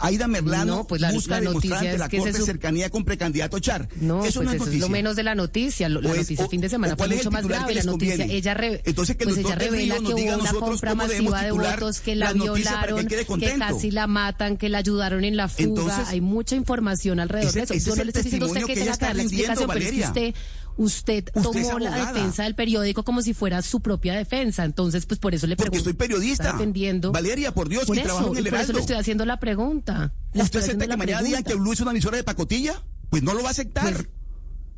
Aida 0.00 0.26
Merlano 0.28 0.86
pues 0.86 1.00
la, 1.00 1.12
busca 1.12 1.40
la 1.40 1.52
noticia 1.52 1.96
la 1.96 2.08
Corte 2.08 2.32
cercanía 2.32 2.90
con 2.90 3.04
precandidato 3.04 3.58
Char. 3.58 3.88
No, 4.00 4.24
eso 4.24 4.40
pues 4.40 4.46
no 4.46 4.52
es 4.52 4.62
eso 4.62 4.70
es 4.70 4.80
lo 4.80 4.88
menos 4.88 5.16
de 5.16 5.22
la 5.22 5.34
noticia. 5.34 5.88
la 5.88 6.00
pues, 6.00 6.16
noticia 6.18 6.48
fin 6.48 6.60
de 6.60 6.68
semana 6.68 6.96
fue 6.96 7.08
mucho 7.08 7.30
más 7.30 7.46
grave. 7.46 7.74
La 7.74 7.82
noticia, 7.84 8.24
ella, 8.24 8.56
Entonces, 8.84 9.16
que 9.16 9.24
pues 9.24 9.38
ella 9.38 9.54
revela 9.54 9.96
que 9.96 10.14
hubo 10.14 10.38
una 10.38 10.52
compra 10.52 10.94
masiva 10.94 11.42
de 11.42 11.52
votos, 11.52 12.00
que 12.00 12.16
la, 12.16 12.32
violaron, 12.32 13.06
que, 13.06 13.26
casi 13.58 13.90
la 13.90 14.06
matan, 14.06 14.56
que 14.56 14.68
la 14.68 14.78
ayudaron 14.78 15.24
en 15.24 15.36
la 15.36 15.48
fuga. 15.48 16.08
Hay 16.08 16.20
mucha 16.20 16.56
información 16.56 17.20
alrededor 17.20 17.52
de 17.52 17.62
eso. 17.62 17.90
Yo 17.90 17.96
no 17.96 18.04
le 18.04 18.10
estoy 18.10 18.22
diciendo 18.24 18.46
a 18.46 18.48
usted 18.48 18.64
que 18.64 18.74
tenga 18.74 18.96
que 18.96 19.04
dar 19.04 19.16
la 19.16 19.22
explicación, 19.22 19.70
pero 19.72 19.84
es 19.84 19.92
que 19.92 20.04
usted 20.04 20.34
usted, 20.80 21.24
tomó 21.42 21.78
la 21.78 22.06
defensa 22.06 22.44
del 22.44 22.54
periódico 22.54 23.04
como 23.04 23.20
si 23.20 23.34
fuera 23.34 23.60
su 23.60 23.80
propia 23.80 24.14
defensa. 24.14 24.64
Entonces, 24.64 25.04
pues 25.04 25.20
por 25.20 25.34
eso 25.34 25.46
le 25.46 25.56
pregunto. 25.56 25.72
Porque 25.72 25.84
soy 25.84 25.92
periodista. 25.92 26.52
Defendiendo. 26.52 27.12
Valeria, 27.12 27.52
por 27.52 27.68
Dios, 27.68 27.84
que 27.84 28.00
trabajo 28.00 28.32
en 28.32 28.38
el 28.38 28.46
Heraldo. 28.46 28.50
Por 28.50 28.62
eso 28.62 28.72
le 28.72 28.80
estoy 28.80 28.96
haciendo 28.96 29.26
la 29.26 29.38
pregunta. 29.38 30.14
¿Usted 30.34 30.60
acepta 30.60 30.86
que 30.86 30.96
mañana 30.96 31.22
digan 31.22 31.44
que 31.44 31.54
Blue 31.54 31.72
es 31.72 31.80
una 31.80 31.90
emisora 31.90 32.16
de 32.16 32.24
pacotilla? 32.24 32.82
Pues 33.10 33.22
no 33.22 33.34
lo 33.34 33.42
va 33.42 33.48
a 33.48 33.50
aceptar. 33.52 33.92
Pues 33.92 34.08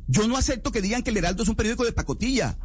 yo 0.07 0.27
no 0.27 0.35
acepto 0.35 0.71
que 0.71 0.81
digan 0.81 1.03
que 1.03 1.11
el 1.11 1.17
Heraldo 1.17 1.43
es 1.43 1.49
un 1.49 1.55
periódico 1.55 1.85
de 1.85 1.93
pacotilla. 1.93 2.57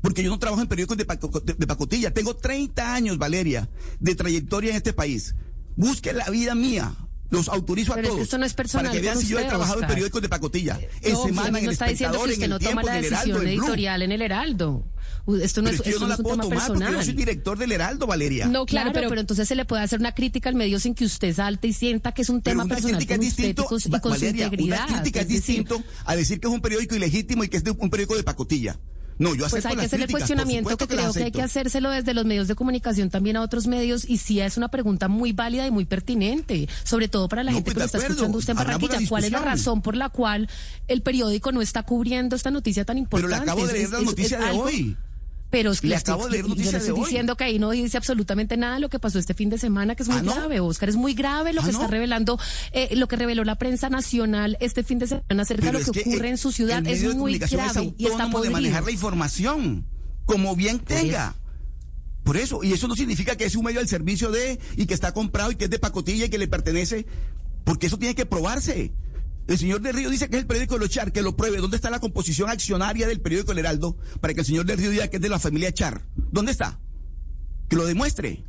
Porque 0.00 0.22
yo 0.22 0.30
no 0.30 0.38
trabajo 0.38 0.62
en 0.62 0.68
periódicos 0.68 0.96
de, 0.96 1.54
de 1.58 1.66
pacotilla. 1.66 2.14
Tengo 2.14 2.36
30 2.36 2.94
años, 2.94 3.18
Valeria, 3.18 3.68
de 4.00 4.14
trayectoria 4.14 4.70
en 4.70 4.76
este 4.76 4.94
país. 4.94 5.34
Busque 5.76 6.12
la 6.12 6.30
vida 6.30 6.54
mía 6.54 6.94
los 7.30 7.48
autorizo 7.48 7.94
a 7.94 8.02
todos. 8.02 8.20
esto 8.20 8.38
no 8.38 8.46
es 8.46 8.54
personal 8.54 8.86
para 8.86 8.96
que 8.96 9.02
vean 9.02 9.18
si 9.18 9.28
yo 9.28 9.38
he 9.38 9.44
trabajado 9.44 9.82
en 9.82 9.86
periódicos 9.86 10.22
de 10.22 10.28
pacotilla. 10.28 10.78
En 11.02 11.12
no, 11.12 11.24
semana, 11.24 11.58
en 11.58 11.64
el 11.64 11.70
está 11.72 11.86
diciendo 11.86 12.22
que 12.24 12.32
usted 12.32 12.48
no 12.48 12.58
toma 12.58 12.82
la 12.82 12.94
decisión 12.94 13.46
editorial 13.46 14.02
en 14.02 14.12
el 14.12 14.22
Heraldo. 14.22 14.84
Esto 15.42 15.60
no 15.60 15.68
es, 15.68 15.82
yo 15.82 15.98
no 15.98 16.08
la 16.08 16.16
puedo 16.16 16.38
tomar 16.38 16.66
porque 16.68 16.84
yo 16.90 17.02
soy 17.02 17.12
director 17.12 17.58
del 17.58 17.72
Heraldo, 17.72 18.06
Valeria. 18.06 18.46
No, 18.46 18.64
claro, 18.64 18.92
pero, 18.94 19.12
entonces 19.20 19.46
se 19.46 19.54
le 19.54 19.66
puede 19.66 19.82
hacer 19.82 20.00
una 20.00 20.12
crítica 20.12 20.48
al 20.48 20.54
medio 20.54 20.80
sin 20.80 20.94
que 20.94 21.04
usted 21.04 21.34
salte 21.34 21.68
y 21.68 21.74
sienta 21.74 22.12
que 22.12 22.22
es 22.22 22.30
un 22.30 22.40
tema 22.40 22.64
personal 22.64 23.04
con 23.06 23.14
es 23.14 23.20
distinto, 23.20 23.66
usted 23.70 23.90
y 23.90 24.00
con, 24.00 24.12
Valeria, 24.12 24.48
su 24.48 24.54
integridad. 24.54 24.88
Una 24.88 24.94
crítica 24.94 25.20
es, 25.20 25.28
distinto 25.28 25.82
a 26.06 26.16
decir 26.16 26.40
que 26.40 26.48
es 26.48 26.52
un 26.52 26.62
periódico 26.62 26.94
ilegítimo 26.94 27.44
y 27.44 27.48
que 27.48 27.58
es 27.58 27.64
un 27.78 27.90
periódico 27.90 28.16
de 28.16 28.22
pacotilla. 28.22 28.78
No, 29.18 29.34
yo 29.34 29.46
Pues 29.48 29.66
hay 29.66 29.76
que 29.76 29.86
hacer 29.86 30.00
el 30.00 30.10
cuestionamiento 30.10 30.76
que, 30.76 30.86
creo 30.86 31.12
que 31.12 31.24
hay 31.24 31.30
que 31.30 31.42
hacérselo 31.42 31.90
desde 31.90 32.14
los 32.14 32.24
medios 32.24 32.48
de 32.48 32.54
comunicación 32.54 33.10
también 33.10 33.36
a 33.36 33.42
otros 33.42 33.66
medios 33.66 34.08
y 34.08 34.18
sí 34.18 34.40
es 34.40 34.56
una 34.56 34.68
pregunta 34.68 35.08
muy 35.08 35.32
válida 35.32 35.66
y 35.66 35.70
muy 35.70 35.84
pertinente, 35.84 36.68
sobre 36.84 37.08
todo 37.08 37.28
para 37.28 37.42
la 37.42 37.52
gente 37.52 37.64
pues 37.64 37.74
que 37.74 37.80
lo 37.80 37.86
está 37.86 37.98
escuchando 37.98 38.38
usted 38.38 38.52
en 38.52 38.56
Barranquilla. 38.56 38.98
¿Cuál 39.08 39.24
es 39.24 39.32
la 39.32 39.40
razón 39.40 39.82
por 39.82 39.96
la 39.96 40.08
cual 40.08 40.48
el 40.86 41.02
periódico 41.02 41.52
no 41.52 41.62
está 41.62 41.82
cubriendo 41.82 42.36
esta 42.36 42.50
noticia 42.50 42.84
tan 42.84 42.98
importante? 42.98 43.34
Pero 43.34 43.44
le 43.44 43.50
acabo 43.50 43.66
de 43.66 43.72
leer 43.72 43.90
la 43.90 44.00
noticia 44.00 44.38
de 44.38 44.50
hoy. 44.52 44.96
Pero 45.50 45.72
le 45.82 45.96
acabo 45.96 46.26
de 46.26 46.32
leer 46.32 46.46
yo 46.46 46.54
le 46.54 46.78
estoy 46.78 47.00
diciendo 47.00 47.36
que 47.36 47.44
ahí 47.44 47.58
no 47.58 47.70
dice 47.70 47.96
absolutamente 47.96 48.56
nada 48.56 48.74
de 48.74 48.80
lo 48.80 48.90
que 48.90 48.98
pasó 48.98 49.18
este 49.18 49.32
fin 49.32 49.48
de 49.48 49.56
semana, 49.58 49.94
que 49.94 50.02
es 50.02 50.08
muy 50.08 50.18
ah, 50.18 50.34
grave, 50.34 50.60
Oscar. 50.60 50.90
Es 50.90 50.96
muy 50.96 51.14
grave 51.14 51.54
lo 51.54 51.62
ah, 51.62 51.64
que 51.64 51.70
está 51.70 51.86
revelando, 51.86 52.38
eh, 52.72 52.94
lo 52.96 53.08
que 53.08 53.16
reveló 53.16 53.44
la 53.44 53.56
prensa 53.56 53.88
nacional 53.88 54.58
este 54.60 54.82
fin 54.82 54.98
de 54.98 55.06
semana 55.06 55.42
acerca 55.42 55.66
de 55.66 55.72
lo 55.72 55.92
que, 55.92 56.00
ocurre 56.00 56.28
en 56.28 56.38
su 56.38 56.52
ciudad. 56.52 56.86
Es 56.86 57.14
muy 57.14 57.38
grave 57.38 57.94
y 57.96 58.06
está 58.06 58.30
podrido. 58.30 58.42
de 58.42 58.50
manejar 58.50 58.84
la 58.84 58.90
información 58.90 59.86
como 60.26 60.54
bien 60.54 60.80
tenga. 60.80 61.34
Por 62.24 62.36
eso, 62.36 62.62
y 62.62 62.74
eso 62.74 62.86
no 62.86 62.94
significa 62.94 63.36
que 63.36 63.46
es 63.46 63.56
un 63.56 63.64
medio 63.64 63.80
al 63.80 63.88
servicio 63.88 64.30
de, 64.30 64.58
y 64.76 64.84
que 64.84 64.92
está 64.92 65.14
comprado 65.14 65.50
y 65.50 65.56
que 65.56 65.64
es 65.64 65.70
de 65.70 65.78
pacotilla 65.78 66.26
y 66.26 66.28
que 66.28 66.36
le 66.36 66.46
pertenece, 66.46 67.06
porque 67.64 67.86
eso 67.86 67.98
tiene 67.98 68.14
que 68.14 68.26
probarse. 68.26 68.92
El 69.48 69.56
señor 69.56 69.80
del 69.80 69.94
Río 69.94 70.10
dice 70.10 70.28
que 70.28 70.36
es 70.36 70.42
el 70.42 70.46
periódico 70.46 70.74
de 70.74 70.80
los 70.80 70.90
Char, 70.90 71.10
que 71.10 71.22
lo 71.22 71.34
pruebe. 71.34 71.56
¿Dónde 71.56 71.76
está 71.76 71.88
la 71.88 72.00
composición 72.00 72.50
accionaria 72.50 73.08
del 73.08 73.22
periódico 73.22 73.52
El 73.52 73.58
Heraldo 73.58 73.96
para 74.20 74.34
que 74.34 74.40
el 74.40 74.46
señor 74.46 74.66
del 74.66 74.76
Río 74.76 74.90
diga 74.90 75.08
que 75.08 75.16
es 75.16 75.22
de 75.22 75.30
la 75.30 75.38
familia 75.38 75.72
Char? 75.72 76.02
¿Dónde 76.30 76.52
está? 76.52 76.78
Que 77.70 77.76
lo 77.76 77.86
demuestre. 77.86 78.44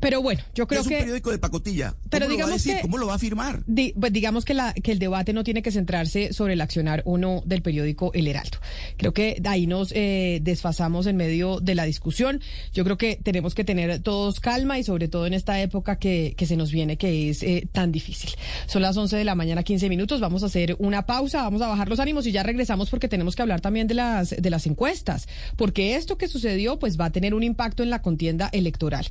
Pero 0.00 0.22
bueno, 0.22 0.42
yo 0.54 0.66
creo 0.66 0.82
que... 0.82 0.94
Es 0.94 0.98
un 0.98 1.04
periódico 1.04 1.30
de 1.30 1.38
pacotilla. 1.38 1.90
¿Cómo 1.90 2.10
pero 2.10 2.26
lo 2.26 2.30
digamos 2.30 2.50
va 2.50 2.54
a 2.54 2.56
decir? 2.56 2.76
Que, 2.76 2.82
¿Cómo 2.82 2.98
lo 2.98 3.06
va 3.06 3.14
a 3.14 3.18
firmar? 3.18 3.62
pues 3.98 4.12
digamos 4.12 4.44
que, 4.44 4.54
la, 4.54 4.72
que 4.72 4.92
el 4.92 4.98
debate 4.98 5.32
no 5.32 5.44
tiene 5.44 5.62
que 5.62 5.70
centrarse 5.70 6.32
sobre 6.32 6.54
el 6.54 6.60
accionar 6.60 7.02
o 7.04 7.18
no 7.18 7.42
del 7.44 7.62
periódico 7.62 8.10
El 8.14 8.26
Heraldo. 8.26 8.58
Creo 8.96 9.12
que 9.12 9.40
ahí 9.44 9.66
nos 9.66 9.92
eh, 9.92 10.40
desfasamos 10.42 11.06
en 11.06 11.16
medio 11.16 11.60
de 11.60 11.74
la 11.74 11.84
discusión. 11.84 12.40
Yo 12.72 12.84
creo 12.84 12.96
que 12.96 13.20
tenemos 13.22 13.54
que 13.54 13.64
tener 13.64 14.00
todos 14.00 14.40
calma 14.40 14.78
y 14.78 14.84
sobre 14.84 15.08
todo 15.08 15.26
en 15.26 15.34
esta 15.34 15.60
época 15.60 15.96
que, 15.96 16.34
que 16.36 16.46
se 16.46 16.56
nos 16.56 16.72
viene 16.72 16.96
que 16.96 17.30
es 17.30 17.42
eh, 17.42 17.68
tan 17.70 17.92
difícil. 17.92 18.30
Son 18.66 18.82
las 18.82 18.96
11 18.96 19.16
de 19.16 19.24
la 19.24 19.34
mañana, 19.34 19.62
15 19.62 19.88
minutos. 19.88 20.20
Vamos 20.20 20.42
a 20.42 20.46
hacer 20.46 20.76
una 20.78 21.06
pausa, 21.06 21.42
vamos 21.42 21.62
a 21.62 21.68
bajar 21.68 21.88
los 21.88 22.00
ánimos 22.00 22.26
y 22.26 22.32
ya 22.32 22.42
regresamos 22.42 22.90
porque 22.90 23.08
tenemos 23.08 23.36
que 23.36 23.42
hablar 23.42 23.60
también 23.60 23.86
de 23.86 23.94
las, 23.94 24.30
de 24.30 24.50
las 24.50 24.66
encuestas. 24.66 25.28
Porque 25.56 25.96
esto 25.96 26.16
que 26.16 26.28
sucedió 26.28 26.78
pues 26.78 26.98
va 26.98 27.06
a 27.06 27.10
tener 27.10 27.34
un 27.34 27.42
impacto 27.42 27.82
en 27.82 27.90
la 27.90 28.02
contienda 28.02 28.48
electoral. 28.52 29.06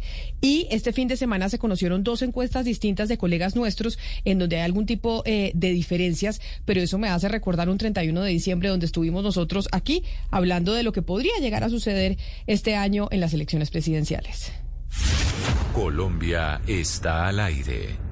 Y 0.50 0.68
este 0.72 0.94
fin 0.94 1.08
de 1.08 1.16
semana 1.16 1.48
se 1.48 1.60
conocieron 1.60 2.04
dos 2.04 2.24
encuestas 2.24 2.66
distintas 2.66 3.08
de 3.08 3.20
colegas 3.20 3.56
nuestros 3.56 4.00
en 4.26 4.40
donde 4.40 4.56
hay 4.56 4.64
algún 4.64 4.88
tipo 4.88 5.22
eh, 5.28 5.52
de 5.54 5.70
diferencias, 5.70 6.42
pero 6.66 6.82
eso 6.82 6.98
me 6.98 7.08
hace 7.08 7.30
recordar 7.30 7.70
un 7.70 7.78
31 7.78 8.24
de 8.24 8.32
diciembre 8.32 8.70
donde 8.70 8.88
estuvimos 8.88 9.24
nosotros 9.24 9.68
aquí 9.72 10.04
hablando 10.32 10.74
de 10.74 10.82
lo 10.82 10.92
que 10.92 11.04
podría 11.04 11.38
llegar 11.40 11.64
a 11.64 11.70
suceder 11.70 12.18
este 12.48 12.76
año 12.76 13.10
en 13.12 13.20
las 13.20 13.36
elecciones 13.36 13.70
presidenciales. 13.70 14.52
Colombia 15.72 16.62
está 16.66 17.28
al 17.28 17.42
aire. 17.42 18.09